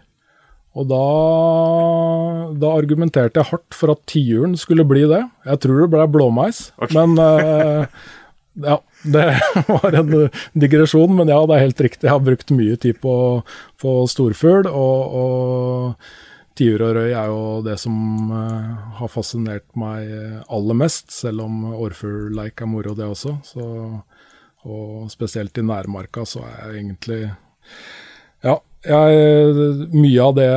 [0.79, 1.05] Og da,
[2.63, 5.25] da argumenterte jeg hardt for at tiuren skulle bli det.
[5.49, 6.95] Jeg tror det ble blåmeis, okay.
[6.95, 7.89] men uh,
[8.63, 9.27] ja, det
[9.73, 10.15] var en
[10.55, 12.07] digresjon, men ja, det er helt riktig.
[12.07, 13.15] Jeg har brukt mye tid på,
[13.83, 20.07] på storfugl, og, og tiur og røy er jo det som uh, har fascinert meg
[20.47, 23.35] aller mest, selv om orrfuglleik er moro, det også.
[23.51, 23.65] Så,
[24.69, 27.23] og spesielt i nærmarka så er jeg egentlig
[28.47, 30.51] Ja, jeg, mye av det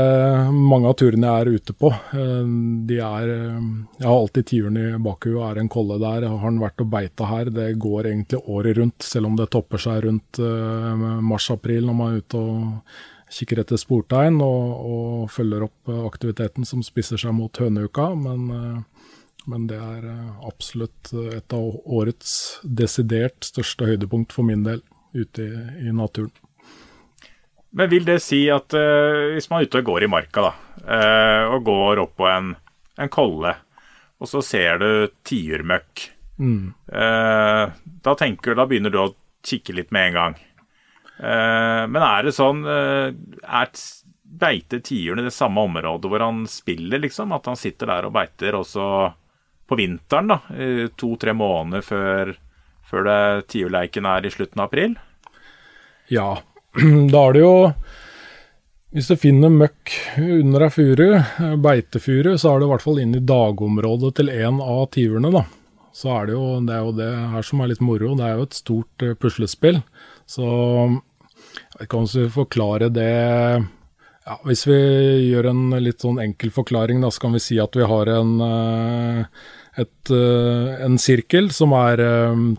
[0.54, 2.50] mange av turene jeg er ute på, eh,
[2.86, 3.63] de er eh,
[3.98, 5.41] Jeg har alltid tiuren i bakhuet.
[5.48, 7.50] Er en kolle der, har den vært og beita her?
[7.50, 12.13] Det går egentlig året rundt, selv om det topper seg rundt eh, mars-april når man
[12.13, 12.94] er ute og
[13.32, 18.10] kikker etter sportegn og, og følger opp aktiviteten som spisser seg mot høneuka.
[18.20, 18.84] Men,
[19.48, 20.10] men det er
[20.46, 24.84] absolutt et av årets desidert største høydepunkt for min del
[25.15, 26.36] ute i, i naturen.
[27.71, 30.53] Men vil det si at uh, hvis man er ute og går i marka, da,
[30.86, 32.49] uh, og går opp på en,
[32.99, 33.53] en kolle,
[34.21, 34.89] og så ser du
[35.27, 36.10] tiurmøkk,
[36.41, 36.71] Mm.
[36.89, 37.69] uh,
[38.01, 39.12] da tenker da begynner du å
[39.45, 40.38] kikke litt med en gang.
[41.21, 43.67] Men er det sånn Er
[44.41, 47.36] beiter tiuren i det samme området hvor han spiller, liksom?
[47.36, 48.88] At han sitter der og beiter også
[49.69, 50.39] på vinteren, da?
[50.97, 52.34] To-tre måneder før,
[52.89, 53.19] før det
[53.53, 54.97] tiurleiken er i slutten av april?
[56.10, 56.39] Ja,
[57.12, 57.55] da er det jo
[58.95, 62.99] Hvis du finner møkk under ei furu, eh, beitefuru, så er det i hvert fall
[62.99, 65.45] inn i dagområdet til en av tiurene, da.
[65.95, 68.12] Så er det jo det er jo det her som er litt moro.
[68.19, 69.79] Det er jo et stort eh, puslespill.
[70.27, 74.77] Så jeg vet ikke forklare det ja, Hvis vi
[75.31, 78.36] gjør en litt sånn enkel forklaring, da, så kan vi si at vi har en
[78.47, 79.23] eh,
[79.79, 82.01] et, en sirkel som er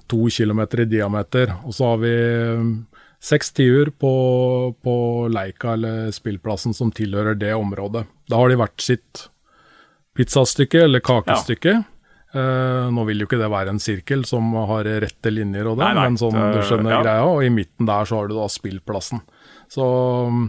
[0.09, 1.53] to kilometer i diameter.
[1.69, 2.15] Og så har vi
[3.23, 4.13] seks tiur på,
[4.83, 4.95] på
[5.31, 8.05] leika eller spillplassen som tilhører det området.
[8.29, 9.27] Da har de hvert sitt
[10.19, 11.77] pizzastykke eller kakestykke.
[12.33, 15.85] Eh, nå vil jo ikke det være en sirkel som har rette linjer og det,
[15.85, 17.03] Nei, nei, men sånn du skjønner skjønner ja.
[17.05, 17.29] greia.
[17.29, 19.23] Og i midten der så har du da spillplassen.
[19.71, 19.87] Så
[20.33, 20.49] mm,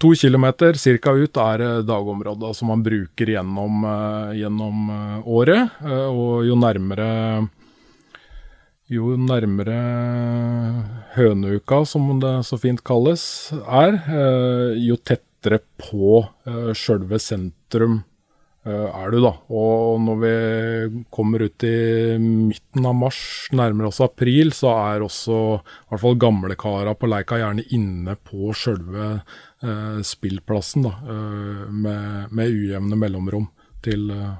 [0.00, 4.88] to kilometer cirka ut er eh, dagområdet som man bruker gjennom, uh, gjennom
[5.28, 5.76] året.
[5.84, 7.10] og jo nærmere
[8.92, 9.78] jo nærmere
[11.14, 18.02] høneuka, som det så fint kalles, er, eh, jo tettere på uh, sjølve sentrum
[18.64, 19.32] eh, er du, da.
[19.52, 20.34] Og når vi
[21.14, 23.20] kommer ut i midten av mars,
[23.52, 28.54] nærmere oss april, så er også i hvert fall gamlekara på Leika gjerne inne på
[28.56, 33.48] sjølve eh, spillplassen, da, eh, med, med ujevne mellomrom
[33.84, 34.36] til, eh,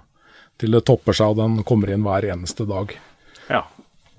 [0.61, 2.97] til det topper seg og den kommer inn hver eneste dag.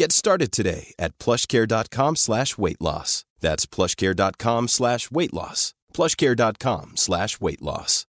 [0.00, 3.24] Get started today at plushcare.com slash weight loss.
[3.40, 5.74] That's plushcare.com slash weight loss.
[5.92, 8.04] plushcare.com slash weight loss.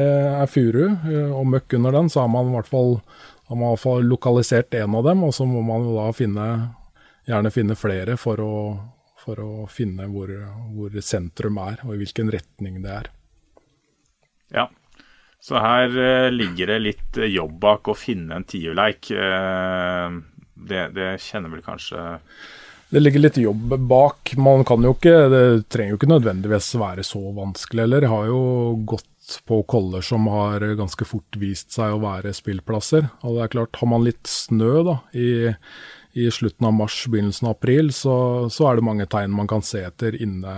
[0.00, 2.96] eh, er furu eh, og møkk under den, så har man i hvert fall,
[3.46, 6.10] har man i hvert fall lokalisert en av dem, og så må man jo da
[6.18, 6.46] finne,
[7.30, 8.54] gjerne finne flere for å,
[9.22, 10.34] for å finne hvor,
[10.74, 13.12] hvor sentrum er, og i hvilken retning det er.
[14.50, 14.66] ja.
[15.44, 19.10] Så her eh, ligger det litt eh, jobb bak å finne en tiurleik.
[19.12, 20.14] Eh,
[20.54, 22.00] det, det kjenner vel kanskje
[22.88, 24.32] Det ligger litt jobb bak.
[24.40, 28.06] Man kan jo ikke, det trenger jo ikke nødvendigvis være så vanskelig heller.
[28.06, 28.40] Jeg har jo
[28.94, 33.10] gått på koller som har ganske fort vist seg å være spillplasser.
[33.20, 35.52] Og det er klart, har man litt snø da, i,
[36.16, 38.16] i slutten av mars, begynnelsen av april, så,
[38.48, 40.56] så er det mange tegn man kan se etter inne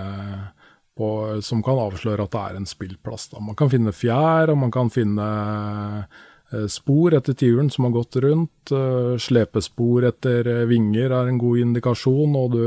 [0.97, 1.09] på,
[1.45, 3.29] som kan avsløre at det er en spillplass.
[3.35, 3.43] Da.
[3.45, 5.27] Man kan finne fjær, og man kan finne
[6.53, 8.73] eh, spor etter tiuren som har gått rundt.
[8.73, 12.65] eh, Slepespor etter eh, vinger er en god indikasjon, og du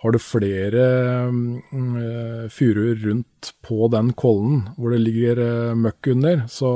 [0.00, 0.84] har du flere
[1.28, 5.42] mm, furuer rundt på den kollen hvor det ligger
[5.76, 6.70] møkk under, så,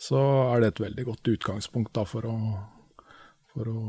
[0.00, 0.22] så
[0.54, 2.38] er det et veldig godt utgangspunkt da, for å,
[3.52, 3.82] for å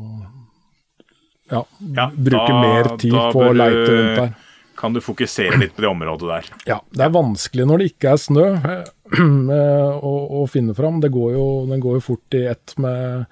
[1.54, 1.64] ja,
[1.96, 4.36] Ja, bruke da- mer tid på å leite rundt der.
[4.80, 6.52] Kan du fokusere litt på det området der?
[6.70, 11.02] Ja, det er vanskelig når det ikke er snø eh, å, å finne fram.
[11.04, 13.26] Det går jo, den går jo fort i ett med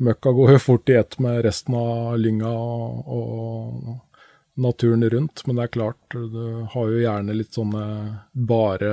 [0.00, 3.98] Møkka går jo fort i ett med resten av lynga og
[4.60, 5.42] naturen rundt.
[5.46, 7.84] Men det er klart, du har jo gjerne litt sånne
[8.32, 8.92] bare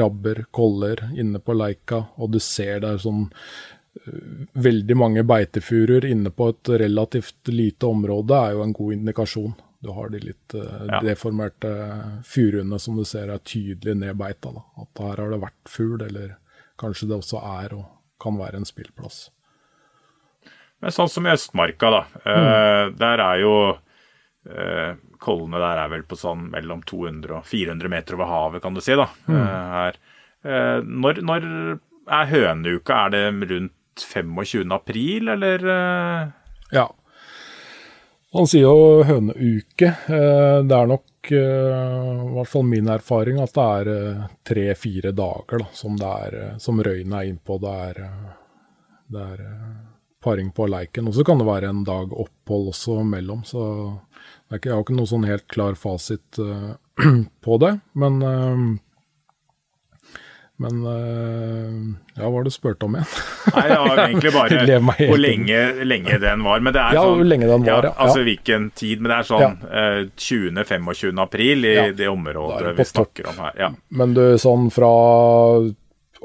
[0.00, 6.04] rabber, koller inne på leika, og du ser det er sånn eh, Veldig mange beitefuruer
[6.08, 9.54] inne på et relativt lite område er jo en god indikasjon.
[9.86, 11.00] Du har de litt eh, Ja.
[11.04, 11.70] deformerte
[12.26, 14.50] furuene som du ser er tydelig nedbeita.
[14.56, 14.64] Da.
[14.82, 16.36] At her har det vært fugl, eller
[16.82, 17.86] kanskje det også er og
[18.22, 19.28] kan være en spillplass.
[20.82, 22.02] Men sånn som i Østmarka, da.
[22.28, 23.54] Eh, der er jo
[24.46, 28.74] eh, Kollene der er vel på sånn mellom 200 og 400 meter over havet, kan
[28.76, 28.92] du si.
[28.98, 29.06] da.
[29.26, 29.96] Her.
[30.44, 31.46] Eh, når, når
[32.12, 32.98] er høneuka?
[33.06, 34.70] Er det rundt 25.
[34.76, 35.64] april, eller?
[36.74, 36.84] Ja.
[38.36, 39.88] Han sier jo høneuke.
[40.12, 41.38] Eh, Det er nok i
[42.36, 47.30] hvert fall min erfaring, at det er tre-fire dager da, som, er, som røynet er
[47.32, 47.56] innpå.
[47.64, 47.98] Det er,
[49.10, 49.40] det er
[50.22, 51.08] paring på leiken.
[51.10, 53.42] Og så kan det være en dag opphold også mellom.
[53.48, 53.64] Så
[54.52, 56.38] ikke, jeg har ikke noe sånn helt klar fasit
[57.48, 57.72] på det.
[57.98, 58.20] Men
[60.62, 63.08] men ja, hva var det du spurte om igjen?
[63.56, 64.78] Nei, det var egentlig bare
[65.10, 66.62] hvor lenge, lenge, den var.
[66.64, 67.94] Men det er ja, sånn, hvor lenge den var, ja.
[68.06, 69.02] Altså hvilken tid.
[69.02, 69.88] Men det er sånn ja.
[70.16, 71.24] 20.-25.
[71.26, 73.58] april i ja, det området vi snakker om her.
[73.66, 73.72] Ja.
[74.00, 74.92] Men du, sånn fra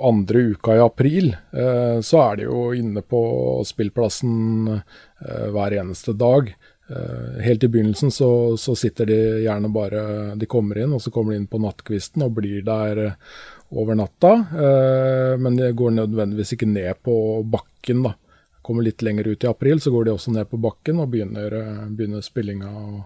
[0.02, 3.22] andre uka i april, eh, så er de jo inne på
[3.67, 6.52] spillplassen eh, hver eneste dag.
[6.89, 11.12] Eh, helt i begynnelsen så, så, sitter de gjerne bare De kommer inn, og så
[11.12, 13.13] kommer de inn på nattkvisten og blir der
[13.71, 18.03] over natta, eh, men de går nødvendigvis ikke ned på bakken.
[18.03, 18.15] da.
[18.62, 21.53] Kommer litt lenger ut i april, så går de også ned på bakken og begynner,
[21.53, 22.67] eh, begynner spillinga.
[22.67, 23.03] og,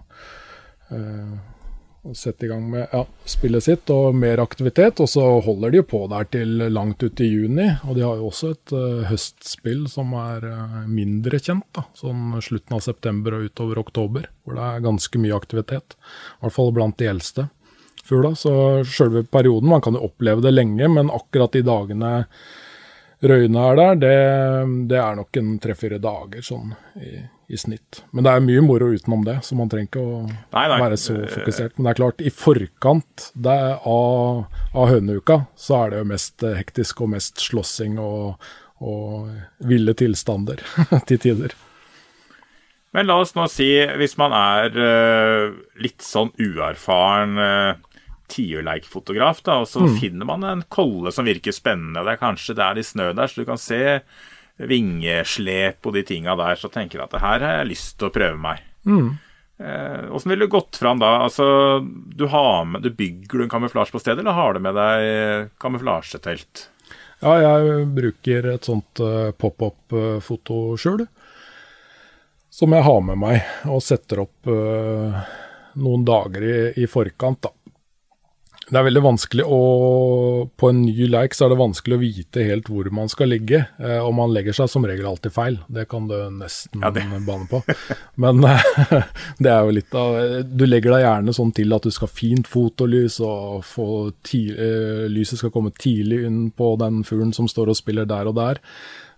[2.06, 5.00] og setter i gang med ja, spillet sitt og mer aktivitet.
[5.02, 7.66] Og så holder de på der til langt ut i juni.
[7.88, 11.66] Og de har jo også et uh, høstspill som er uh, mindre kjent.
[11.76, 15.98] da, Sånn slutten av september og utover oktober, hvor det er ganske mye aktivitet.
[16.38, 17.48] I hvert fall blant de eldste
[18.06, 18.34] fugla.
[18.38, 18.52] Så
[18.88, 22.12] sjølve perioden, man kan jo oppleve det lenge, men akkurat de dagene
[23.24, 24.16] røyene er der, det,
[24.90, 27.14] det er nok en tre-fire dager sånn i,
[27.48, 28.02] i, snitt.
[28.12, 30.80] Men det er mye moro utenom det, så man trenger ikke å nei, nei.
[30.82, 31.76] være så fokusert.
[31.76, 34.44] Men det er klart, i forkant av,
[34.76, 38.50] av høneuka så er det jo mest hektisk og mest slåssing og,
[38.84, 39.32] og
[39.64, 40.60] ville tilstander
[41.08, 41.56] til tider.
[42.96, 43.68] Men la oss nå si,
[44.00, 47.95] hvis man er uh, litt sånn uerfaren uh,
[48.32, 49.98] tiurleikfotograf, da, og så mm.
[50.00, 52.04] finner man en kolle som virker spennende.
[52.06, 53.82] Det er kanskje det er litt snø der, så du kan se
[54.56, 56.58] vingeslep og de tinga der.
[56.60, 58.62] Så tenker du at det her har jeg lyst til å prøve meg.
[58.86, 59.10] Mm.
[59.58, 61.16] Eh, ville du gått fram da?
[61.24, 65.52] Altså, du, med, du bygger du en kamuflasje på stedet, eller har du med deg
[65.62, 66.70] kamuflasjetelt?
[67.24, 71.06] Ja, jeg bruker et sånt uh, pop-up-fotoskjul.
[72.52, 75.16] Som jeg har med meg og setter opp uh,
[75.80, 77.48] noen dager i, i forkant.
[77.48, 77.65] da.
[78.66, 79.58] Det er veldig vanskelig å
[80.58, 83.62] På en ny leik så er det vanskelig å vite helt hvor man skal ligge.
[83.78, 85.58] Eh, og man legger seg som regel alltid feil.
[85.70, 87.62] Det kan du nesten ja, bane på.
[88.22, 88.66] Men eh,
[89.42, 90.18] det er jo litt av
[90.50, 93.88] Du legger deg gjerne sånn til at du skal ha fint fotolys, og få
[94.26, 94.46] ti,
[95.12, 98.62] lyset skal komme tidlig inn på den fuglen som står og spiller der og der.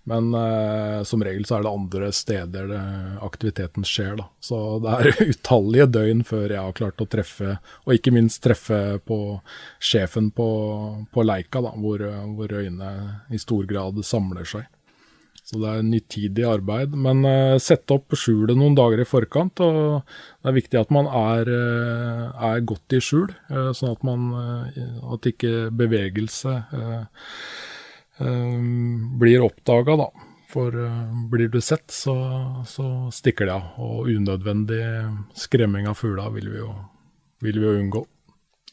[0.09, 2.83] Men eh, som regel så er det andre steder det,
[3.27, 4.16] aktiviteten skjer.
[4.21, 4.29] Da.
[4.40, 8.81] Så det er utallige døgn før jeg har klart å treffe, og ikke minst treffe
[9.09, 9.21] på
[9.79, 10.49] sjefen på,
[11.12, 12.03] på Leika, da, hvor,
[12.35, 14.66] hvor øynene i stor grad samler seg.
[15.49, 16.92] Så det er nytidig arbeid.
[16.92, 19.62] Men uh, sette opp skjulet noen dager i forkant.
[19.64, 24.05] og Det er viktig at man er, uh, er godt i skjul, uh, sånn at
[24.05, 24.27] man
[25.09, 27.05] at ikke bevegelse Eh,
[28.18, 30.09] blir oppdaga, da.
[30.48, 32.14] For uh, blir du sett, så,
[32.66, 33.66] så stikker det av.
[33.85, 34.83] Og unødvendig
[35.37, 36.48] skremming av fugler vil,
[37.44, 38.04] vil, vi jo unngå.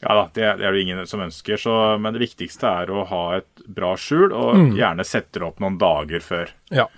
[0.00, 1.60] Ja da, det, det er det ingen som ønsker.
[1.60, 4.70] Så, men det viktigste er å ha et bra skjul, og mm.
[4.80, 6.52] gjerne sette det opp noen dager før.
[6.72, 6.88] Ja.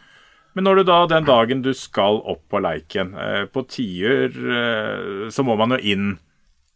[0.58, 5.28] Men når du da, den dagen du skal opp på leiken, eh, på tiur, eh,
[5.30, 6.08] så må man jo inn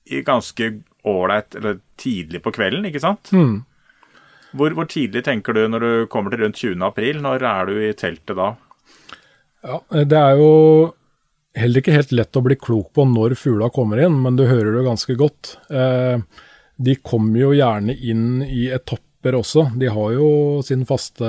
[0.06, 0.68] i ganske
[1.06, 3.32] ålreit, eller tidlig på kvelden, ikke sant?
[3.35, 3.62] Mm.
[4.52, 6.76] Hvor, hvor, tidlig tenker du når du kommer til rundt 20.
[6.84, 7.20] april?
[7.24, 8.52] Når er du i teltet da?
[9.62, 10.50] Ja, Det er jo
[11.56, 14.72] heller ikke helt lett å bli klok på når fugla kommer inn, men du hører
[14.76, 15.56] det ganske godt.
[15.70, 16.20] Eh,
[16.82, 19.68] de kommer jo gjerne inn i etapper også.
[19.78, 20.28] De har jo
[20.66, 21.28] sin faste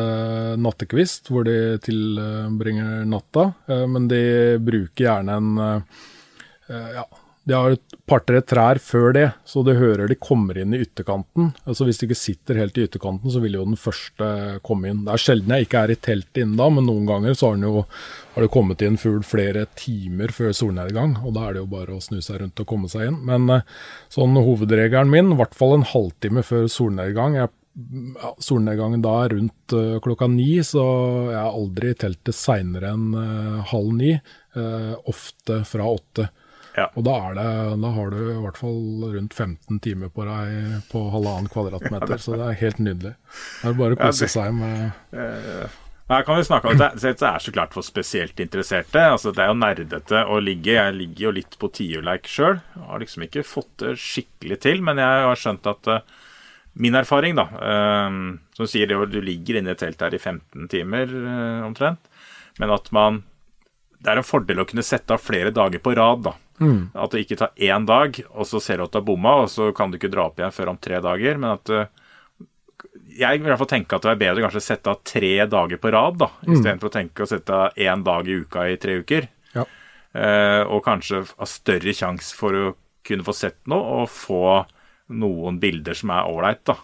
[0.60, 4.24] nattekvist hvor de tilbringer natta, eh, men de
[4.64, 7.06] bruker gjerne en eh, ja,
[7.44, 11.52] de har et par-tre trær før det, så du hører de kommer inn i ytterkanten.
[11.68, 14.28] Altså Hvis de ikke sitter helt i ytterkanten, så vil jo den første
[14.64, 15.02] komme inn.
[15.04, 17.66] Det er sjelden jeg ikke er i teltet inne da, men noen ganger så har,
[17.68, 17.84] jo,
[18.36, 21.98] har det kommet inn fugl flere timer før solnedgang, og da er det jo bare
[21.98, 23.20] å snu seg rundt og komme seg inn.
[23.28, 23.68] Men eh,
[24.14, 27.36] sånn hovedregelen min, i hvert fall en halvtime før solnedgang.
[27.42, 27.52] Jeg
[28.22, 30.84] ja, solnedgangen da er rundt uh, klokka ni, så
[31.32, 34.14] jeg er aldri i teltet seinere enn uh, halv ni.
[34.54, 36.28] Uh, ofte fra åtte.
[36.74, 36.88] Ja.
[36.98, 37.46] Og da, det,
[37.84, 42.38] da, har du i hvert fall rundt 15 timer på deg på halvannen kvadratmeter, så
[42.40, 43.14] det er helt nydelig.
[43.62, 44.92] Det er bare å kose seg med
[46.04, 49.00] Nei, her kan vi snakke om det, det er så klart for spesielt interesserte.
[49.00, 50.76] altså Det er jo nerdete å ligge.
[50.76, 52.60] Jeg ligger jo litt på tiurleik sjøl.
[52.90, 56.04] Har liksom ikke fått det skikkelig til, men jeg har skjønt at uh,
[56.76, 60.20] min erfaring, da, uh, som sier det, du ligger inne i et telt her i
[60.20, 61.16] 15 timer
[61.64, 62.04] omtrent,
[62.60, 63.24] men at man
[64.04, 66.34] Det er en fordel å kunne sette av flere dager på rad, da.
[66.94, 69.52] At det ikke tar én dag, og så ser du at du har bomma, og
[69.52, 71.40] så kan du ikke dra opp igjen før om tre dager.
[71.42, 71.92] Men at eh,
[73.20, 75.34] jeg vil i hvert fall tenke at det er bedre kanskje å sette av tre
[75.50, 78.80] dager på rad, da, istedenfor å tenke å sette av én dag i uka i
[78.82, 79.30] tre uker.
[79.54, 79.68] Ja.
[80.14, 82.74] Eh, og kanskje ha større sjanse for å
[83.06, 84.64] kunne få sett noe, og få
[85.14, 86.78] noen bilder som er ålreit, da.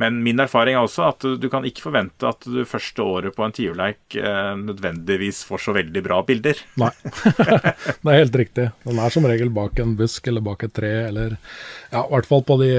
[0.00, 3.44] Men min erfaring er også at du, kan ikke forvente at du første året på
[3.44, 6.62] en tiurleik eh, nødvendigvis får så veldig bra bilder.
[6.80, 6.92] Nei,
[8.00, 8.70] det er helt riktig.
[8.86, 12.30] Den er som regel bak en busk eller bak et tre, eller ja, i hvert
[12.30, 12.70] fall på de,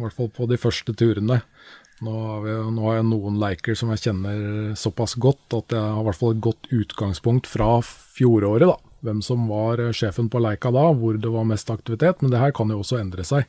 [0.00, 1.38] hvert fall på de første turene.
[2.00, 5.84] Nå har, vi, nå har jeg noen leiker som jeg kjenner såpass godt at jeg
[5.84, 8.66] har i hvert fall et godt utgangspunkt fra fjoråret.
[8.72, 8.78] da.
[9.04, 12.24] Hvem som var sjefen på leika da, hvor det var mest aktivitet.
[12.24, 13.46] Men det her kan jo også endre seg.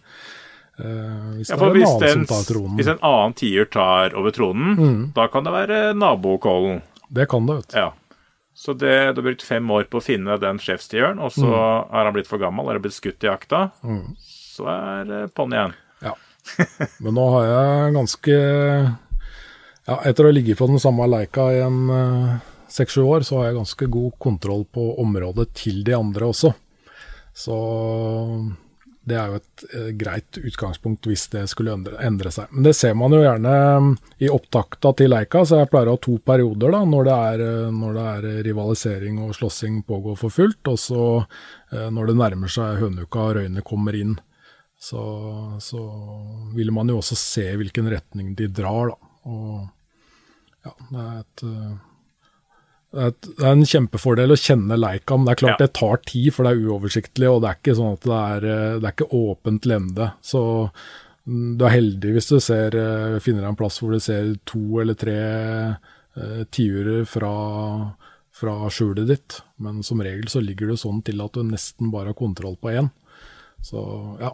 [0.81, 4.33] Eh, hvis Ja, det for er en hvis, en, hvis en annen tier tar over
[4.33, 6.81] tronen, da kan det være nabokollen.
[7.09, 7.77] Det kan det, vet du.
[7.77, 7.91] Ja.
[8.55, 12.05] Så det, du har brukt fem år på å finne den sjefstieren, og så er
[12.05, 13.69] han blitt for gammel eller blitt skutt i jakta.
[14.21, 15.73] Så er uh, ponni igjen.
[16.03, 16.15] Ja.
[16.99, 18.35] Men nå har jeg ganske
[19.87, 21.79] Ja, etter å ha ligget på den samme leika i en
[22.71, 26.53] seks-sju år, så har jeg ganske god kontroll på området til de andre også.
[27.33, 27.57] Så
[29.07, 32.51] det er jo et eh, greit utgangspunkt hvis det skulle endre, endre seg.
[32.53, 33.91] Men det ser man jo gjerne mm,
[34.21, 37.45] i opptakta til leika, så jeg pleier å ha to perioder da, når det er,
[37.47, 42.17] eh, når det er rivalisering og slåssing pågår for fullt, og så eh, når det
[42.21, 44.19] nærmer seg hønuka og røyene kommer inn.
[44.81, 45.01] Så,
[45.61, 45.81] så
[46.55, 49.11] vil man jo også se hvilken retning de drar, da.
[49.29, 51.73] Og ja, det er et eh,
[52.91, 55.65] det er, en kjempefordel å kjenne Leica, men det er klart Ja.
[55.65, 58.47] det tar tid, for det er uoversiktlig, og det er ikke sånn at det er,
[58.51, 60.09] eh, det er ikke åpent lende.
[60.21, 60.41] Så
[61.27, 64.81] mm, du er heldig hvis du ser, eh, finner en plass hvor du ser to
[64.81, 65.15] eller tre
[66.17, 67.95] eh, tiurer fra,
[68.35, 72.11] fra skjulet ditt, men som regel så ligger det sånn til at du nesten bare
[72.11, 72.91] har kontroll på én.
[73.63, 73.79] Så
[74.19, 74.33] ja,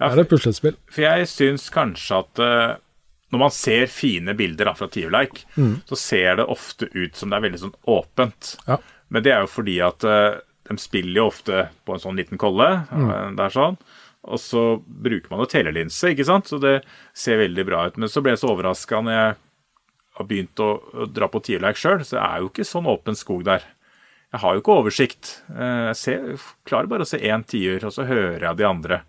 [0.00, 0.74] Ja, det er et puslespill.
[0.90, 2.76] For jeg syns kanskje at eh,
[3.32, 5.40] når man ser fine bilder da, fra tiurleik,
[5.88, 8.56] så ser det ofte ut som det er veldig sånn åpent.
[8.68, 8.76] Ja.
[9.08, 10.36] Men det er jo fordi at uh,
[10.68, 12.68] de spiller jo ofte på en sånn liten kolle.
[12.92, 13.34] Mm.
[13.36, 13.78] det er sånn.
[14.24, 16.46] Og så bruker man jo telelinse, ikke sant?
[16.48, 16.78] så det
[17.12, 17.98] ser veldig bra ut.
[18.00, 19.34] Men så ble jeg så overraska når jeg
[20.20, 20.68] har begynt å,
[21.04, 23.66] å dra på tiurleik sjøl, så det er jo ikke sånn åpen skog der.
[24.34, 25.32] Jeg har jo ikke oversikt.
[25.52, 26.24] Eh, Jeg ser,
[26.66, 29.02] klarer bare å se én tiur, og så hører jeg de andre.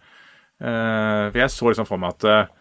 [0.60, 2.52] Eh, For jeg så liksom for meg at eh,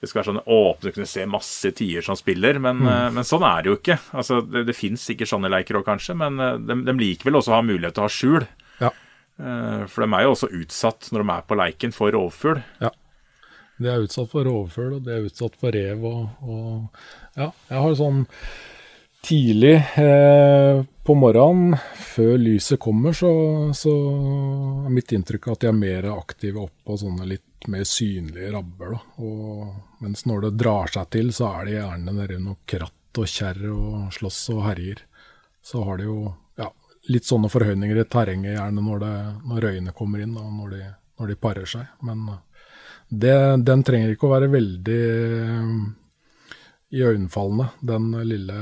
[0.00, 3.18] det skal være sånn åpne, kunne se masse tider som spiller, men, mm.
[3.18, 3.98] men sånn er det jo ikke.
[4.16, 7.40] Altså, det, det fins sikkert sånne leker òg, kanskje, men eh, de, de liker vel
[7.40, 8.46] også å ha mulighet til å ha skjul.
[8.80, 8.94] Ja.
[9.36, 12.62] Eh, For de er jo også utsatt når de er på leiken for rovfugl.
[12.80, 12.94] Ja.
[13.80, 17.84] De er utsatt for rovfugl, og de er utsatt for rev og, og Ja, jeg
[17.84, 18.24] har sånn
[19.24, 23.30] tidlig eh, på morgenen, før lyset kommer, så,
[23.76, 23.92] så
[24.86, 28.96] er mitt inntrykk at de er mer aktive på sånne litt mer synlige rabber.
[29.20, 33.28] Og, mens når det drar seg til, så er det gjerne nede noe kratt og
[33.28, 35.02] kjerr og slåss og herjer.
[35.62, 36.18] Så har de jo
[36.60, 36.70] ja,
[37.12, 39.14] litt sånne forhøyninger i terrenget gjerne når, det,
[39.50, 40.82] når røyene kommer inn, og når de,
[41.20, 41.90] når de parer seg.
[42.06, 42.66] Men eh,
[43.10, 43.36] det,
[43.66, 45.00] den trenger ikke å være veldig
[46.90, 48.60] i iøynefallende, den lille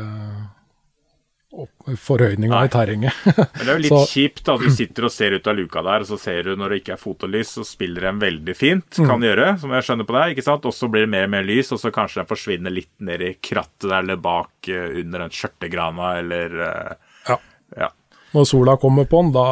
[1.99, 3.15] forhøyninga i terrenget.
[3.25, 5.83] Men det er jo litt Så- kjipt at du sitter og ser ut av luka
[5.87, 9.01] der, og så ser du når det ikke er fotolys, så spiller de veldig fint,
[9.01, 10.69] kan de gjøre, som jeg skjønner på deg, ikke sant?
[10.69, 13.25] Og så blir det mer og mer lys, og så kanskje den forsvinner litt ned
[13.25, 16.93] i krattet der, eller bak eh, under den skjørtegrana, eller eh,
[17.33, 17.39] Ja.
[17.77, 17.91] Ja.
[18.29, 19.45] Når sola kommer på den, da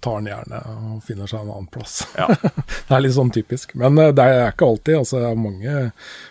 [0.00, 1.98] tar den gjerne og finner seg en annen plass.
[2.16, 2.30] Ja.
[2.88, 3.74] det er litt sånn typisk.
[3.76, 4.96] Men eh, det er ikke alltid.
[5.02, 5.90] altså mange,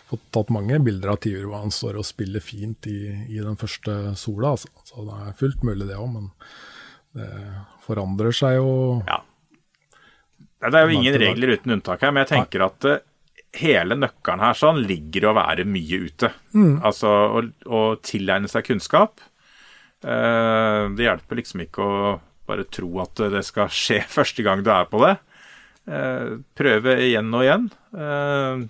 [0.09, 2.99] fått tatt mange bilder av tiur hvor han står og spiller fint i,
[3.29, 4.55] i den første sola.
[4.55, 4.71] Altså.
[4.89, 6.31] Så det er fullt mulig det òg, men
[7.19, 7.29] det
[7.85, 8.71] forandrer seg jo
[9.07, 9.21] Ja.
[10.59, 12.97] Det er jo ingen regler uten unntak her, men jeg tenker at eh,
[13.61, 16.29] hele nøkkelen her sånn ligger i å være mye ute.
[16.83, 17.07] Altså
[17.39, 19.23] å, å tilegne seg kunnskap.
[20.03, 22.01] Eh, det hjelper liksom ikke å
[22.49, 25.15] bare tro at det skal skje første gang du er på det.
[25.89, 27.69] Eh, prøve igjen og igjen.
[27.95, 28.67] Eh,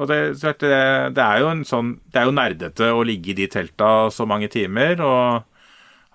[0.00, 0.80] og det, det,
[1.12, 4.24] det er jo en sånn Det er jo nerdete å ligge i de telta så
[4.28, 5.46] mange timer og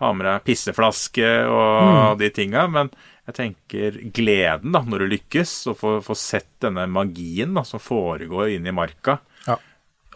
[0.02, 2.90] ha med deg pisseflaske og de tinga, men
[3.26, 7.80] jeg tenker gleden da, når du lykkes, og få, får sett denne magien da, som
[7.82, 9.18] foregår inne i marka.
[9.48, 9.56] Ja.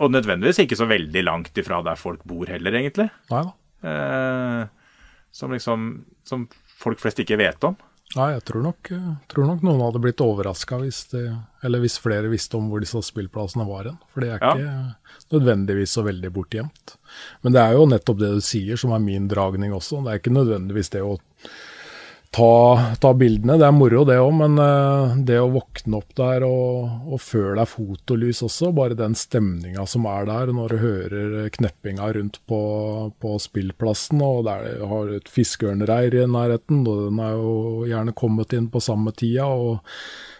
[0.04, 3.08] Og nødvendigvis ikke så veldig langt ifra der folk bor heller, egentlig.
[3.32, 3.56] Nei da.
[3.90, 5.00] Eh,
[5.32, 5.84] som liksom
[6.28, 6.50] Som
[6.80, 7.80] folk flest ikke vet om.
[8.18, 8.90] Nei, jeg tror nok,
[9.30, 11.04] tror nok noen hadde blitt overraska hvis,
[11.62, 14.00] hvis flere visste om hvor disse spillplassene var hen.
[14.10, 14.54] For det er Ja.
[14.56, 16.96] ikke nødvendigvis så veldig bortgjemt.
[17.44, 20.02] Men det er jo nettopp det du sier som er min dragning også.
[20.04, 21.20] Det er ikke nødvendigvis det å
[22.32, 23.58] ta, ta, bildene.
[23.58, 27.58] Det er moro, det òg, men uh, det å våkne opp der og, og føle
[27.60, 32.62] deg fotolys også, bare den stemninga som er der når du hører kneppinga rundt på,
[33.20, 37.54] på spillplassen, og der har et fiskeørnreir i nærheten, og den er jo
[37.90, 39.50] gjerne kommet inn på samme tida.
[39.50, 39.80] og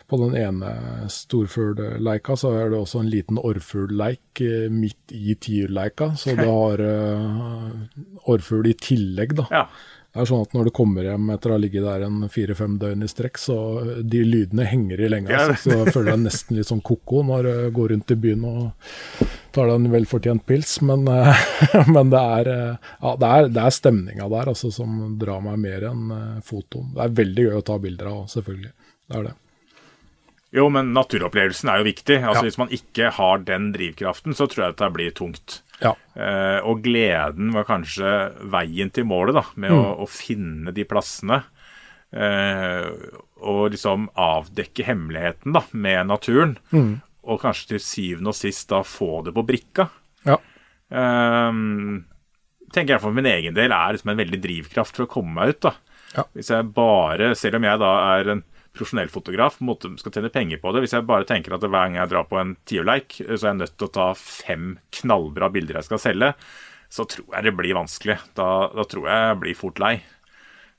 [0.10, 0.72] på den ene
[1.14, 6.82] storfuglleika så er det også en liten orrfuglleik uh, midt i tiurleika, så du har
[6.82, 9.46] uh, orrfugl i tillegg, da.
[9.54, 9.66] Ja.
[10.10, 12.80] Det er sånn at Når du kommer hjem etter å ha ligget der en fire-fem
[12.82, 13.58] døgn i strekk, så
[14.02, 15.34] de lydene henger i lenge.
[15.36, 18.48] Altså, Så jeg føler deg nesten litt sånn ko-ko når du går rundt i byen
[18.50, 20.80] og tar deg en velfortjent pils.
[20.82, 21.06] Men,
[21.96, 25.86] men det, er, ja, det, er, det er stemninga der altså, som drar meg mer
[25.92, 26.90] enn eh, fotoen.
[26.98, 28.74] Det er veldig gøy å ta bilder av, selvfølgelig.
[29.06, 29.38] Det er det.
[30.58, 32.22] Jo, men naturopplevelsen er jo viktig.
[32.24, 32.48] Altså ja.
[32.50, 35.60] Hvis man ikke har den drivkraften, så tror jeg det blir tungt.
[35.84, 35.94] Ja.
[36.16, 38.12] Eh, og gleden var kanskje
[38.52, 39.80] veien til målet, da, med mm.
[39.80, 41.42] å, å, finne de plassene.
[42.10, 42.88] Eh,
[43.40, 46.58] og liksom avdekke hemmeligheten da, med naturen.
[46.76, 47.00] Mm.
[47.30, 49.90] Og kanskje til syvende og sist da få det på brikka.
[50.28, 50.40] Ja.
[50.90, 51.60] Eh,
[52.74, 55.56] tenker jeg for min egen del er liksom en veldig drivkraft for å komme meg
[55.56, 55.62] ut.
[55.70, 55.76] da.
[56.16, 56.26] Ja.
[56.34, 58.44] Hvis jeg bare, Selv om jeg da er en
[58.76, 60.84] profesjonell fotograf måte, skal tjene penger på det.
[60.86, 63.62] Hvis jeg bare tenker at hver gang jeg drar på en tiurleik, så er jeg
[63.64, 66.32] nødt til å ta fem knallbra bilder jeg skal selge,
[66.90, 68.18] så tror jeg det blir vanskelig.
[68.38, 69.94] Da, da tror jeg jeg blir fort lei.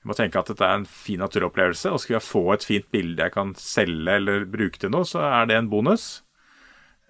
[0.01, 2.87] Jeg må tenke at dette er en fin naturopplevelse, og skal jeg få et fint
[2.95, 6.23] bilde jeg kan selge eller bruke til noe, så er det en bonus.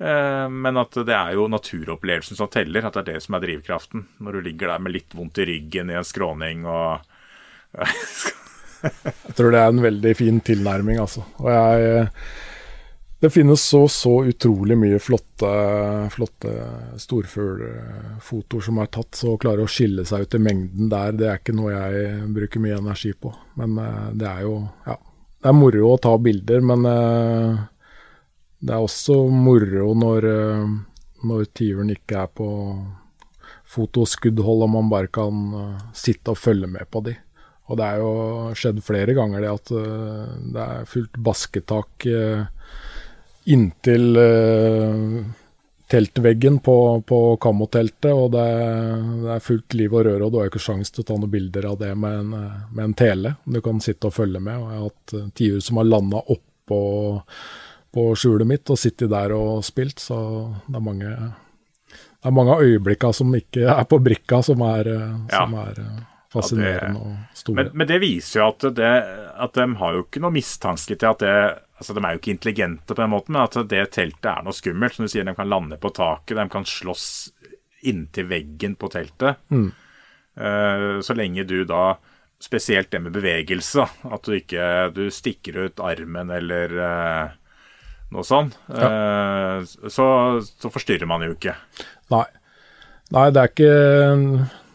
[0.01, 3.45] Eh, men at det er jo naturopplevelsen som teller, at det er det som er
[3.45, 4.07] drivkraften.
[4.19, 7.05] Når du ligger der med litt vondt i ryggen i en skråning og
[8.83, 11.25] Jeg tror det er en veldig fin tilnærming, altså.
[11.43, 12.07] Og jeg
[13.21, 15.49] Det finnes så, så utrolig mye flotte,
[16.15, 16.53] flotte
[17.03, 21.29] storfuglfotoer som er tatt, så å klare å skille seg ut i mengden der, det
[21.29, 23.35] er ikke noe jeg bruker mye energi på.
[23.61, 24.55] Men eh, det er jo
[24.87, 24.97] Ja.
[25.41, 27.61] Det er moro å ta bilder, men eh,
[28.61, 30.75] det er også moro når, eh,
[31.29, 32.49] når tiuren ikke er på
[33.69, 35.45] fotoskuddhold, og man bare kan
[35.97, 37.15] sitte og følge med på de.
[37.71, 38.15] Og det er jo
[38.59, 42.43] skjedd flere ganger det at uh, det er fullt basketak uh,
[43.51, 45.21] inntil uh,
[45.91, 48.47] teltveggen på, på kammoteltet, og det,
[49.25, 51.17] det, er fullt liv og røre, og du har jo ikke sjanse til å ta
[51.19, 52.37] noen bilder av det med en,
[52.71, 53.35] med en, tele.
[53.43, 54.55] Du kan sitte og følge med.
[54.55, 56.81] og Jeg har hatt tiur som har landa oppå
[57.91, 60.21] på skjulet mitt og sittet der og spilt, så
[60.69, 64.93] det er mange det er mange av øyeblikkene som ikke er på brikka, som er,
[64.93, 65.41] ja.
[65.41, 65.79] som er
[66.31, 67.57] fascinerende ja, og store.
[67.59, 68.93] Men, men, det viser jo at, det,
[69.47, 71.35] at de har jo ikke noe mistanke til at det
[71.81, 74.53] altså De er jo ikke intelligente på den måten, men at det teltet er noe
[74.53, 74.93] skummelt.
[74.93, 77.07] Som du sier, de kan lande på taket, de kan slåss
[77.89, 79.41] inntil veggen på teltet.
[79.49, 79.71] Mm.
[80.37, 81.97] Uh, så lenge du da
[82.41, 84.63] Spesielt det med bevegelse, at du ikke
[84.97, 87.35] du stikker ut armen eller uh,
[88.17, 88.57] noe sånt.
[88.73, 88.89] Ja.
[89.61, 90.07] Uh, så,
[90.41, 91.53] så forstyrrer man jo ikke.
[92.15, 92.25] Nei.
[93.13, 93.75] Nei, det er ikke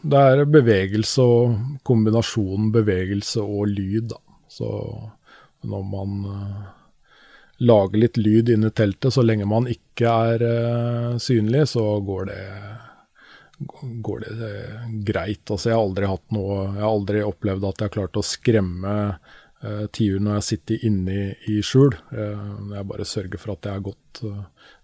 [0.06, 4.20] det er bevegelse og kombinasjonen bevegelse og lyd, da.
[4.52, 4.70] Så
[5.66, 6.66] når man uh,
[7.66, 12.44] lager litt lyd inni teltet, så lenge man ikke er uh, synlig, så går det,
[14.06, 15.44] går det uh, greit.
[15.50, 18.26] Altså, jeg har aldri hatt noe Jeg har aldri opplevd at jeg har klart å
[18.26, 18.96] skremme
[19.64, 21.96] uh, tiur når jeg sitter inne i, i skjul.
[22.12, 24.22] jeg bare sørger for at jeg er godt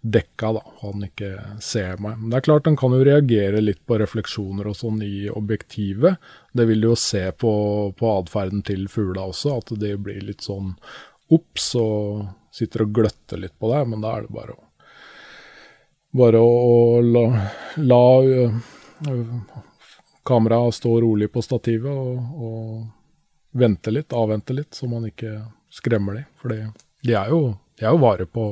[0.01, 1.29] dekka, da, han ikke
[1.63, 2.17] ser meg.
[2.19, 6.19] Men det er klart han kan jo reagere litt på refleksjoner og sånn i objektivet.
[6.53, 7.53] Det vil du jo se på,
[7.97, 10.73] på atferden til fugla også, at de blir litt sånn
[11.31, 14.67] obs og sitter og gløtter litt på deg, men da er det bare å
[16.11, 17.21] bare å la,
[17.77, 18.01] la
[20.27, 22.81] kameraet stå rolig på stativet og, og
[23.51, 25.37] vente litt, avvente litt, så man ikke
[25.71, 26.27] skremmer dem.
[26.39, 28.45] For de er jo, de er jo vare på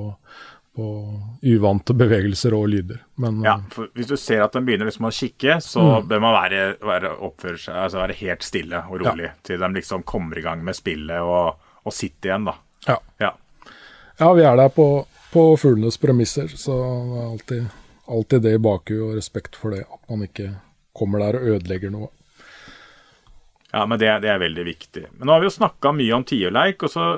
[0.79, 3.01] på uvante bevegelser og lyder.
[3.15, 6.07] Men, ja, for Hvis du ser at den begynner liksom å kikke, så mm.
[6.07, 7.11] bør man være, være,
[7.57, 9.33] seg, altså være, helt stille og rolig ja.
[9.43, 12.47] til de liksom kommer i gang med spillet og, og sitter igjen.
[12.47, 12.55] da.
[12.87, 12.97] Ja.
[13.25, 13.33] ja.
[14.21, 14.87] ja vi er der på,
[15.33, 17.67] på fuglenes premisser, så det er alltid,
[18.15, 19.83] alltid det i bakhuet og respekt for det.
[19.83, 20.53] At man ikke
[20.95, 22.13] kommer der og ødelegger noe.
[23.69, 25.05] Ja, men det, det er veldig viktig.
[25.17, 27.09] Men nå har vi jo snakka mye om tiurleik, og så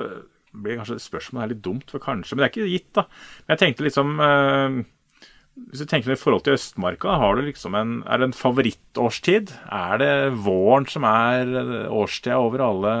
[0.52, 3.06] blir kanskje spørsmålet er litt dumt, for kanskje, men det er ikke gitt, da.
[3.44, 4.76] Men jeg tenkte liksom eh,
[5.72, 9.54] Hvis du tenker i forhold til Østmarka, har du liksom en, er det en favorittårstid?
[9.72, 10.12] Er det
[10.44, 11.52] våren som er
[11.88, 12.94] årstida over alle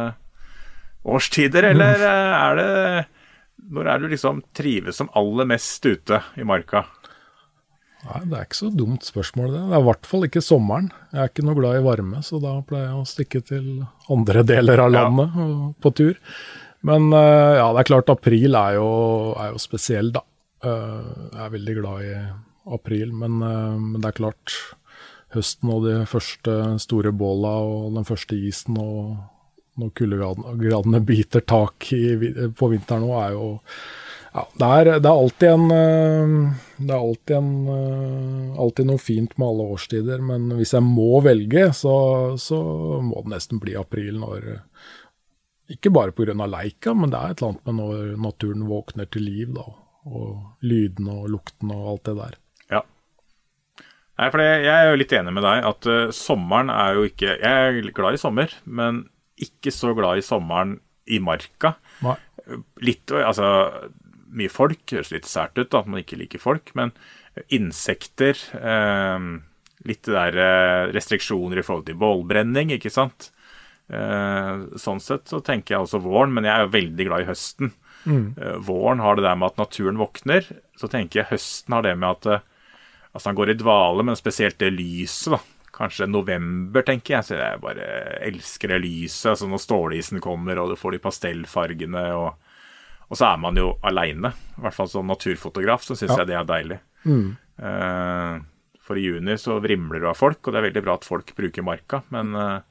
[1.04, 2.72] årstider, eller eh, er det
[3.72, 6.86] Når er du liksom trives som aller mest ute i marka?
[8.02, 9.62] Nei, Det er ikke så dumt spørsmål, det.
[9.70, 10.90] Det er i hvert fall ikke sommeren.
[11.12, 13.66] Jeg er ikke noe glad i varme, så da pleier jeg å stikke til
[14.10, 15.48] andre deler av landet ja.
[15.84, 16.20] på tur.
[16.82, 18.90] Men uh, ja, det er klart april er jo,
[19.38, 20.24] er jo spesiell, da.
[20.62, 22.14] Uh, jeg er veldig glad i
[22.74, 24.56] april, men, uh, men, det er klart
[25.32, 29.14] høsten og de første store båla og den første isen og
[29.80, 32.02] når kuldegradene biter tak i,
[32.52, 33.46] på vinteren nå, er jo
[34.32, 39.02] ja, det er, det er, alltid en eh, Det er alltid, en, eh, alltid noe
[39.02, 41.94] fint med alle årstider, men hvis jeg må velge, så,
[42.40, 42.58] så
[43.04, 44.48] må det nesten bli april når
[45.72, 46.32] Ikke bare pga.
[46.46, 49.68] leika, men det er et eller annet med når naturen våkner til liv, da.
[50.02, 52.38] Og lydene og luktene og alt det der.
[52.72, 52.82] Ja.
[54.18, 57.36] Nei, for Jeg er jo litt enig med deg at uh, sommeren er jo ikke
[57.36, 59.04] Jeg er glad i sommer, men
[59.38, 61.76] ikke så glad i sommeren i marka.
[62.02, 62.16] Nei.
[62.82, 63.46] Litt, altså
[64.36, 64.82] mye folk.
[64.90, 66.74] Høres litt sært ut da, at man ikke liker folk.
[66.78, 66.94] Men
[67.52, 69.32] insekter eh,
[69.82, 73.32] Litt det der restriksjoner i forhold til bålbrenning, ikke sant.
[73.92, 77.28] Eh, sånn sett så tenker jeg også våren, men jeg er jo veldig glad i
[77.28, 77.72] høsten.
[78.04, 78.34] Mm.
[78.40, 80.46] Eh, våren har det der med at naturen våkner.
[80.80, 82.46] Så tenker jeg høsten har det med at eh,
[83.12, 85.42] altså han går i dvale, men spesielt det lyset, da.
[85.72, 87.26] Kanskje november, tenker jeg.
[87.28, 87.90] Så jeg bare
[88.28, 89.32] elsker det lyset.
[89.32, 92.41] altså Når stålisen kommer, og du får de pastellfargene og
[93.12, 94.30] og så er man jo aleine.
[94.56, 96.22] I hvert fall som naturfotograf så syns ja.
[96.22, 96.78] jeg det er deilig.
[97.04, 97.26] Mm.
[97.60, 98.38] Uh,
[98.80, 101.34] for i juni så vrimler det av folk, og det er veldig bra at folk
[101.36, 102.00] bruker marka.
[102.14, 102.62] Men uh,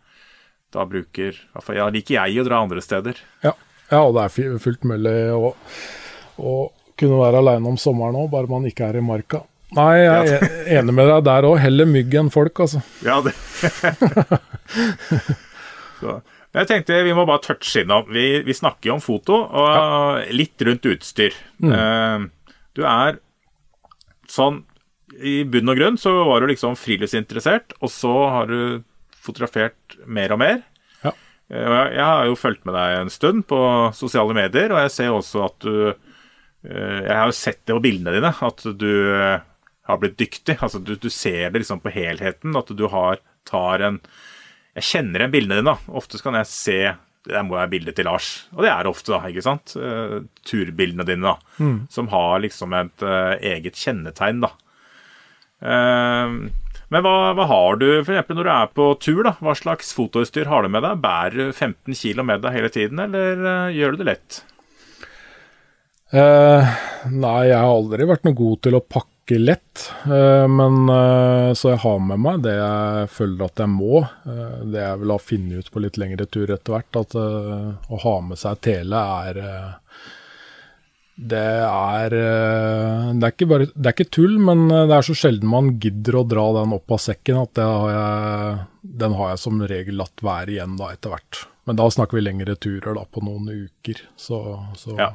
[0.74, 1.38] da bruker
[1.78, 3.22] Ja, liker jeg å dra andre steder.
[3.46, 3.54] Ja,
[3.92, 5.54] ja og det er fullt mulig å,
[6.42, 6.58] å
[6.98, 9.46] kunne være aleine om sommeren òg, bare man ikke er i marka.
[9.78, 11.60] Nei, jeg er enig med deg der òg.
[11.62, 12.82] Heller mygg enn folk, altså.
[13.06, 13.38] Ja, det.
[16.02, 16.18] så.
[16.52, 18.10] Jeg tenkte vi må bare touche innom.
[18.12, 20.24] Vi, vi snakker jo om foto, og ja.
[20.36, 21.36] litt rundt utstyr.
[21.64, 21.72] Mm.
[21.72, 23.22] Uh, du er
[24.32, 24.62] sånn
[25.20, 28.84] I bunn og grunn så var du liksom friluftsinteressert, og så har du
[29.22, 30.60] fotografert mer og mer.
[31.06, 31.14] Ja.
[31.48, 33.62] Uh, jeg har jo fulgt med deg en stund på
[33.96, 35.96] sosiale medier, og jeg ser også at du uh,
[36.68, 38.92] Jeg har jo sett det på bildene dine, at du
[39.88, 40.60] har blitt dyktig.
[40.60, 44.04] Altså du, du ser det liksom på helheten, at du har, tar en
[44.78, 45.76] jeg kjenner igjen bildene dine.
[46.00, 46.80] Ofte kan jeg se
[47.28, 48.32] Det må være bildet til Lars.
[48.56, 49.30] Og det er det ofte, da.
[49.30, 49.76] ikke sant?
[49.78, 51.60] Uh, turbildene dine, da.
[51.62, 51.76] Mm.
[51.94, 54.50] Som har liksom et uh, eget kjennetegn, da.
[55.62, 56.50] Uh,
[56.92, 58.32] men hva, hva, har du f.eks.
[58.34, 59.22] når du er på tur?
[59.28, 59.36] da?
[59.38, 61.04] Hva slags fotoutstyr har du med deg?
[61.04, 64.42] Bærer du 15 kg med deg hele tiden, eller gjør du det lett?
[66.12, 69.92] nei, jeg har aldri vært noe god til å pakke ganske lett.
[70.06, 74.02] Eh, men eh, Så jeg har med meg det jeg føler at jeg må.
[74.26, 76.96] Eh, det jeg vil ha funnet ut på litt lengre tur etter hvert.
[76.96, 79.42] At å ha med seg tele er
[81.22, 85.76] det er, det, er bare, det er ikke tull, men det er så sjelden man
[85.78, 88.56] gidder å dra den opp av sekken at har jeg,
[89.04, 91.44] den har jeg som regel latt være igjen da etter hvert.
[91.70, 94.02] Men da snakker vi lengre turer da, på noen uker.
[94.18, 94.40] Så,
[94.82, 95.12] så ja.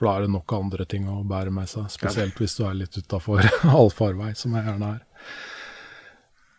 [0.00, 2.78] For da er det nok andre ting å bære med seg, spesielt hvis du er
[2.78, 5.02] litt utafor allfarvei, som jeg gjerne er.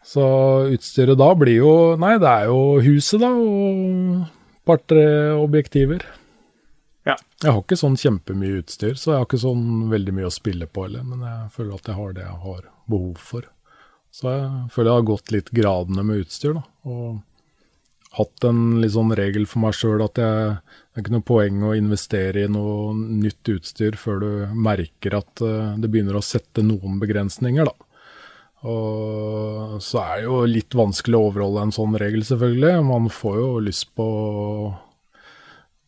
[0.06, 0.26] Så
[0.70, 1.72] utstyret da blir jo
[2.02, 4.28] Nei, det er jo huset, da, og
[4.70, 6.06] par-tre objektiver.
[7.08, 7.16] Ja.
[7.42, 10.70] Jeg har ikke sånn kjempemye utstyr, så jeg har ikke sånn veldig mye å spille
[10.70, 11.02] på heller.
[11.08, 13.50] Men jeg føler at jeg har det jeg har behov for.
[14.14, 16.64] Så jeg føler jeg har gått litt gradene med utstyr, da.
[16.86, 20.58] Og hatt en litt sånn regel for meg sjøl at jeg,
[20.92, 25.40] det er ikke noe poeng å investere i noe nytt utstyr før du merker at
[25.40, 27.88] uh, det begynner å sette noen begrensninger, da.
[28.68, 32.84] Og så er det jo litt vanskelig å overholde en sånn regel, selvfølgelig.
[32.86, 34.10] Man får jo lyst på,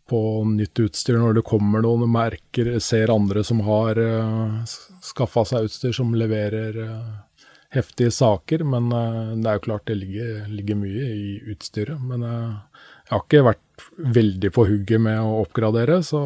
[0.10, 0.22] på
[0.54, 5.44] nytt utstyr når det kommer noen og merker, ser andre som har uh, eh, skaffa
[5.52, 7.46] seg utstyr som leverer uh,
[7.76, 8.88] heftige saker, men
[9.44, 12.00] det er jo klart det ligger, ligger mye i utstyret.
[12.00, 13.63] Men jeg har ikke vært
[13.98, 16.22] veldig på hugget med å oppgradere, så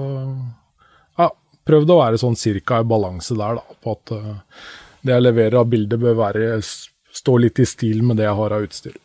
[1.20, 1.30] ja,
[1.68, 4.62] prøvd å være sånn cirka i balanse der, da, på at uh,
[5.02, 8.56] det jeg leverer av bilder bør være, stå litt i stil med det jeg har
[8.56, 8.98] av utstyr.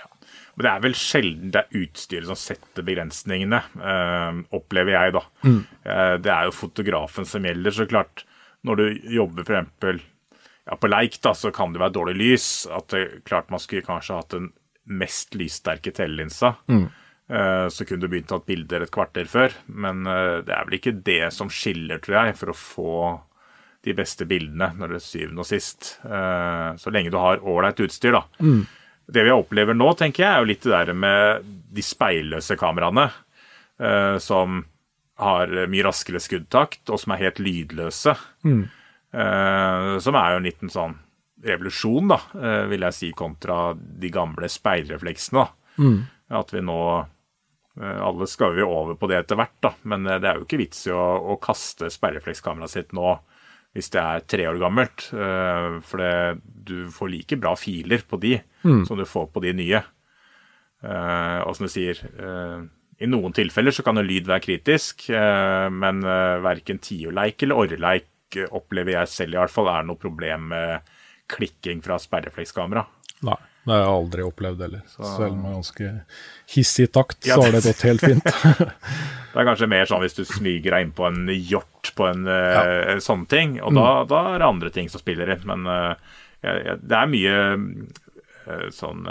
[0.00, 0.08] Ja.
[0.54, 3.60] Men det er vel sjelden det er utstyret som setter begrensningene,
[4.56, 5.24] opplever jeg, da.
[5.44, 5.60] Mm.
[6.24, 8.24] det er jo fotografen som gjelder, så klart.
[8.66, 10.02] Når du jobber f.eks
[10.70, 12.48] ja, på leik da, så kan det være dårlig lys.
[12.70, 14.50] At det, klart man skulle kanskje hatt den
[14.90, 16.54] mest lyssterke telelinsa.
[16.70, 16.86] Mm.
[17.30, 19.54] Uh, så kunne du begynt å ta bilder et kvarter før.
[19.70, 22.96] Men uh, det er vel ikke det som skiller, tror jeg, for å få
[23.86, 25.94] de beste bildene når det er syvende og sist.
[26.04, 28.24] Uh, så lenge du har ålreit utstyr, da.
[28.42, 28.64] Mm.
[29.10, 33.08] Det vi opplever nå, tenker jeg, er jo litt det der med de speilløse kameraene.
[34.22, 34.60] som
[35.18, 38.14] har mye raskere skuddtakt, og som er helt lydløse.
[38.44, 38.68] Mm.
[39.12, 40.96] Eh, som er jo en liten sånn
[41.44, 45.40] revolusjon, da, eh, vil jeg si, kontra de gamle speilrefleksene.
[45.40, 45.48] da.
[46.40, 47.06] At vi nå eh,
[47.78, 50.58] Alle skal jo over på det etter hvert, da, men eh, det er jo ikke
[50.58, 53.12] vits i å, å kaste sperreflekskameraet sitt nå
[53.72, 55.04] hvis det er tre år gammelt.
[55.14, 58.40] eh, For det, du får like bra filer på de
[58.84, 59.80] som du får på de nye.
[60.82, 62.64] Eh, og som du sier, eh,
[63.00, 66.02] i noen tilfeller så kan jo lyd være kritisk, eh, men
[66.44, 70.90] verken tiurleik eller orreleik eh, opplever jeg selv i hvert fall er noe problem med
[71.30, 72.84] klikking fra sperreflekskamera.
[73.28, 74.84] Nei, det har jeg aldri opplevd heller.
[74.96, 75.90] Selv med ganske
[76.54, 78.30] hissig takt, så har det- gått helt fint.
[79.30, 82.24] Det er kanskje mer sånn hvis du smyger deg inn på en hjort på en
[82.26, 85.44] eh, sånn ting, og da, da er det andre ting som spiller inn.
[85.46, 87.36] Men uh, det er mye
[88.48, 89.06] uh, sånn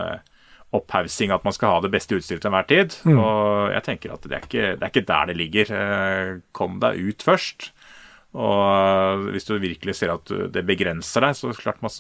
[0.76, 2.98] opphaussing at man skal ha det beste utstyret til enhver tid.
[3.10, 5.72] Og jeg tenker at det er, ikke, det er ikke der det ligger.
[6.54, 7.72] Kom deg ut først.
[8.38, 11.96] Og hvis du virkelig ser at det begrenser deg, så klart man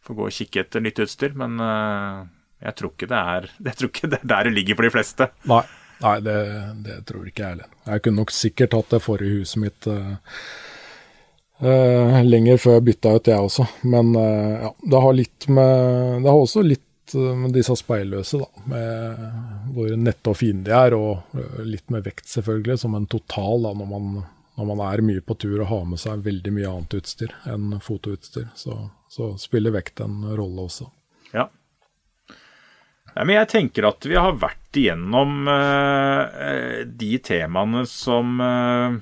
[0.00, 1.36] skal få gå og kikke etter nytt utstyr.
[1.36, 2.24] Men eh,
[2.64, 3.48] jeg tror ikke det er
[3.90, 5.30] ikke det er der det ligger for de fleste.
[5.50, 5.62] Nei,
[6.00, 6.40] nei det,
[6.86, 7.70] det tror ikke jeg heller.
[7.86, 10.36] Jeg kunne nok sikkert hatt det forrige huset mitt uh,
[11.64, 13.66] uh, lenger før jeg bytta ut, jeg også.
[13.82, 18.64] Men uh, ja, det har litt med Det har også litt med disse speilløse, da.
[18.70, 19.22] Med
[19.74, 23.72] hvor nette og fine de er, og litt med vekt, selvfølgelig, som en total da,
[23.80, 24.20] når man,
[24.60, 27.78] når man er mye på tur og har med seg veldig mye annet utstyr enn
[27.80, 28.50] fotoutstyr.
[28.58, 28.76] Så,
[29.08, 30.90] så spiller vekt en rolle også.
[31.32, 31.46] Ja.
[33.14, 39.00] Nei, men jeg tenker at vi har vært igjennom eh, eh, de temaene som eh,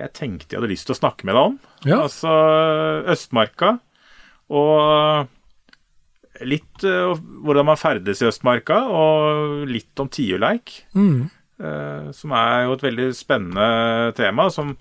[0.00, 1.60] jeg tenkte jeg hadde lyst til å snakke med deg om.
[1.86, 2.00] Ja.
[2.08, 2.32] Altså
[3.12, 3.76] Østmarka
[4.52, 5.30] og
[6.48, 7.12] litt eh,
[7.44, 10.80] hvordan man ferdes i Østmarka, og litt om tiurleik.
[10.96, 11.38] eh,
[12.16, 14.48] som er jo et veldig spennende tema.
[14.50, 14.76] som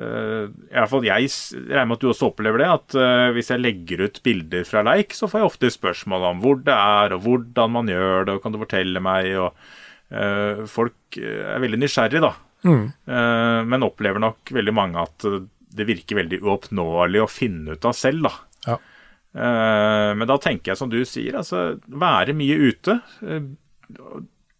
[0.00, 1.26] Uh, i hvert fall Jeg
[1.68, 2.68] regner med at du også opplever det.
[2.72, 6.40] At uh, hvis jeg legger ut bilder fra leik, så får jeg ofte spørsmål om
[6.40, 9.28] hvor det er, og hvordan man gjør det, og kan du fortelle meg?
[9.36, 9.58] og
[10.14, 12.32] uh, Folk eh, er veldig nysgjerrige, da.
[13.06, 17.86] Eh, men opplever nok veldig mange at eh, det virker veldig uoppnåelig å finne ut
[17.88, 18.32] av selv, da.
[18.66, 18.76] Ja.
[19.30, 22.98] Eh, men da tenker jeg som du sier, altså være mye ute.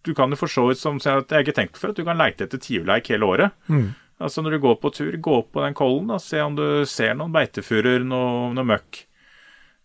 [0.06, 2.04] Du kan jo for så vidt, som jeg har ikke tenkt for, før, at du
[2.06, 3.52] kan leite etter tiurleik hele året.
[4.20, 6.84] Altså Når du går på tur, gå opp på den kollen og se om du
[6.88, 9.04] ser noen beitefurer, noe, noe møkk.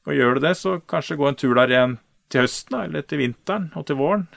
[0.07, 1.97] Og gjør du det, så kanskje gå en tur der igjen
[2.29, 4.27] til høsten, eller til vinteren og til våren.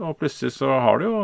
[0.00, 1.18] Og plutselig så har du jo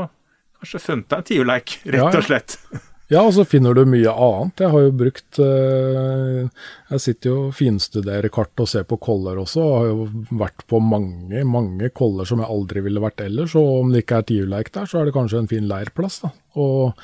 [0.61, 2.19] kanskje funnet deg en tiurleik, rett Ja, ja.
[2.21, 2.59] og slett.
[2.73, 2.83] Ja,
[3.23, 4.63] og så finner du mye annet.
[4.65, 9.39] Jeg har jo brukt eh, Jeg sitter jo og finstuderer kart og ser på koller
[9.39, 10.09] også, og har jo
[10.43, 13.55] vært på mange, mange koller som jeg aldri ville vært ellers.
[13.55, 16.33] Og om det ikke er tiurleik der, så er det kanskje en fin leirplass, da.
[16.59, 16.99] Og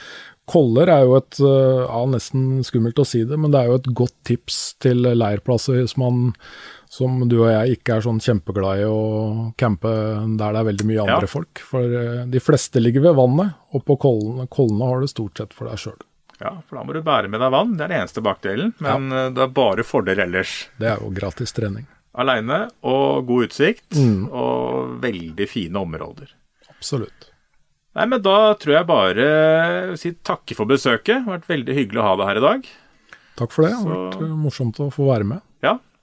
[0.50, 3.78] koller er jo et eh, Ja, nesten skummelt å si det, men det er jo
[3.78, 6.32] et godt tips til leirplasser hvis man
[6.93, 8.99] som du og jeg ikke er sånn kjempeglad i å
[9.57, 9.88] campe
[10.36, 11.30] der det er veldig mye andre Ja.
[11.34, 11.62] folk.
[11.64, 15.55] For eh, de fleste ligger ved vannet, og på kollene, kollene har du stort sett
[15.57, 15.97] for deg sjøl.
[16.43, 17.76] Ja, for da må du bære med deg vann.
[17.78, 18.74] Det er den eneste bakdelen.
[18.82, 19.28] Men ja.
[19.30, 20.55] det er bare fordeler ellers.
[20.76, 21.86] Det er jo gratis trening.
[22.18, 23.97] Aleine og god utsikt
[24.28, 26.32] og veldig fine områder.
[26.68, 27.28] Absolutt.
[27.97, 31.22] Nei, men da tror jeg bare si takke for besøket.
[31.22, 32.68] Det har vært veldig hyggelig å ha deg her i dag.
[33.40, 33.70] Takk for det.
[33.72, 35.40] Det har Så- vært eh, morsomt å få være med.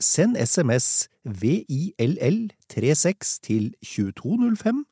[0.00, 4.86] Send SMS VILL36 til 2205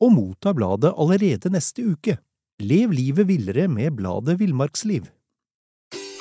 [0.00, 2.16] og motta bladet allerede neste uke.
[2.60, 5.02] Lev livet villere med bladet Villmarksliv.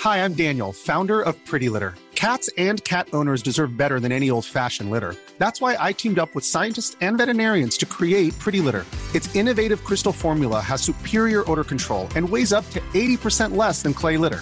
[0.01, 1.93] Hi, I'm Daniel, founder of Pretty Litter.
[2.15, 5.13] Cats and cat owners deserve better than any old fashioned litter.
[5.37, 8.85] That's why I teamed up with scientists and veterinarians to create Pretty Litter.
[9.13, 10.13] Its innovative crystal
[10.61, 14.41] has superior odor control and weighs up to 80% less than clay litter.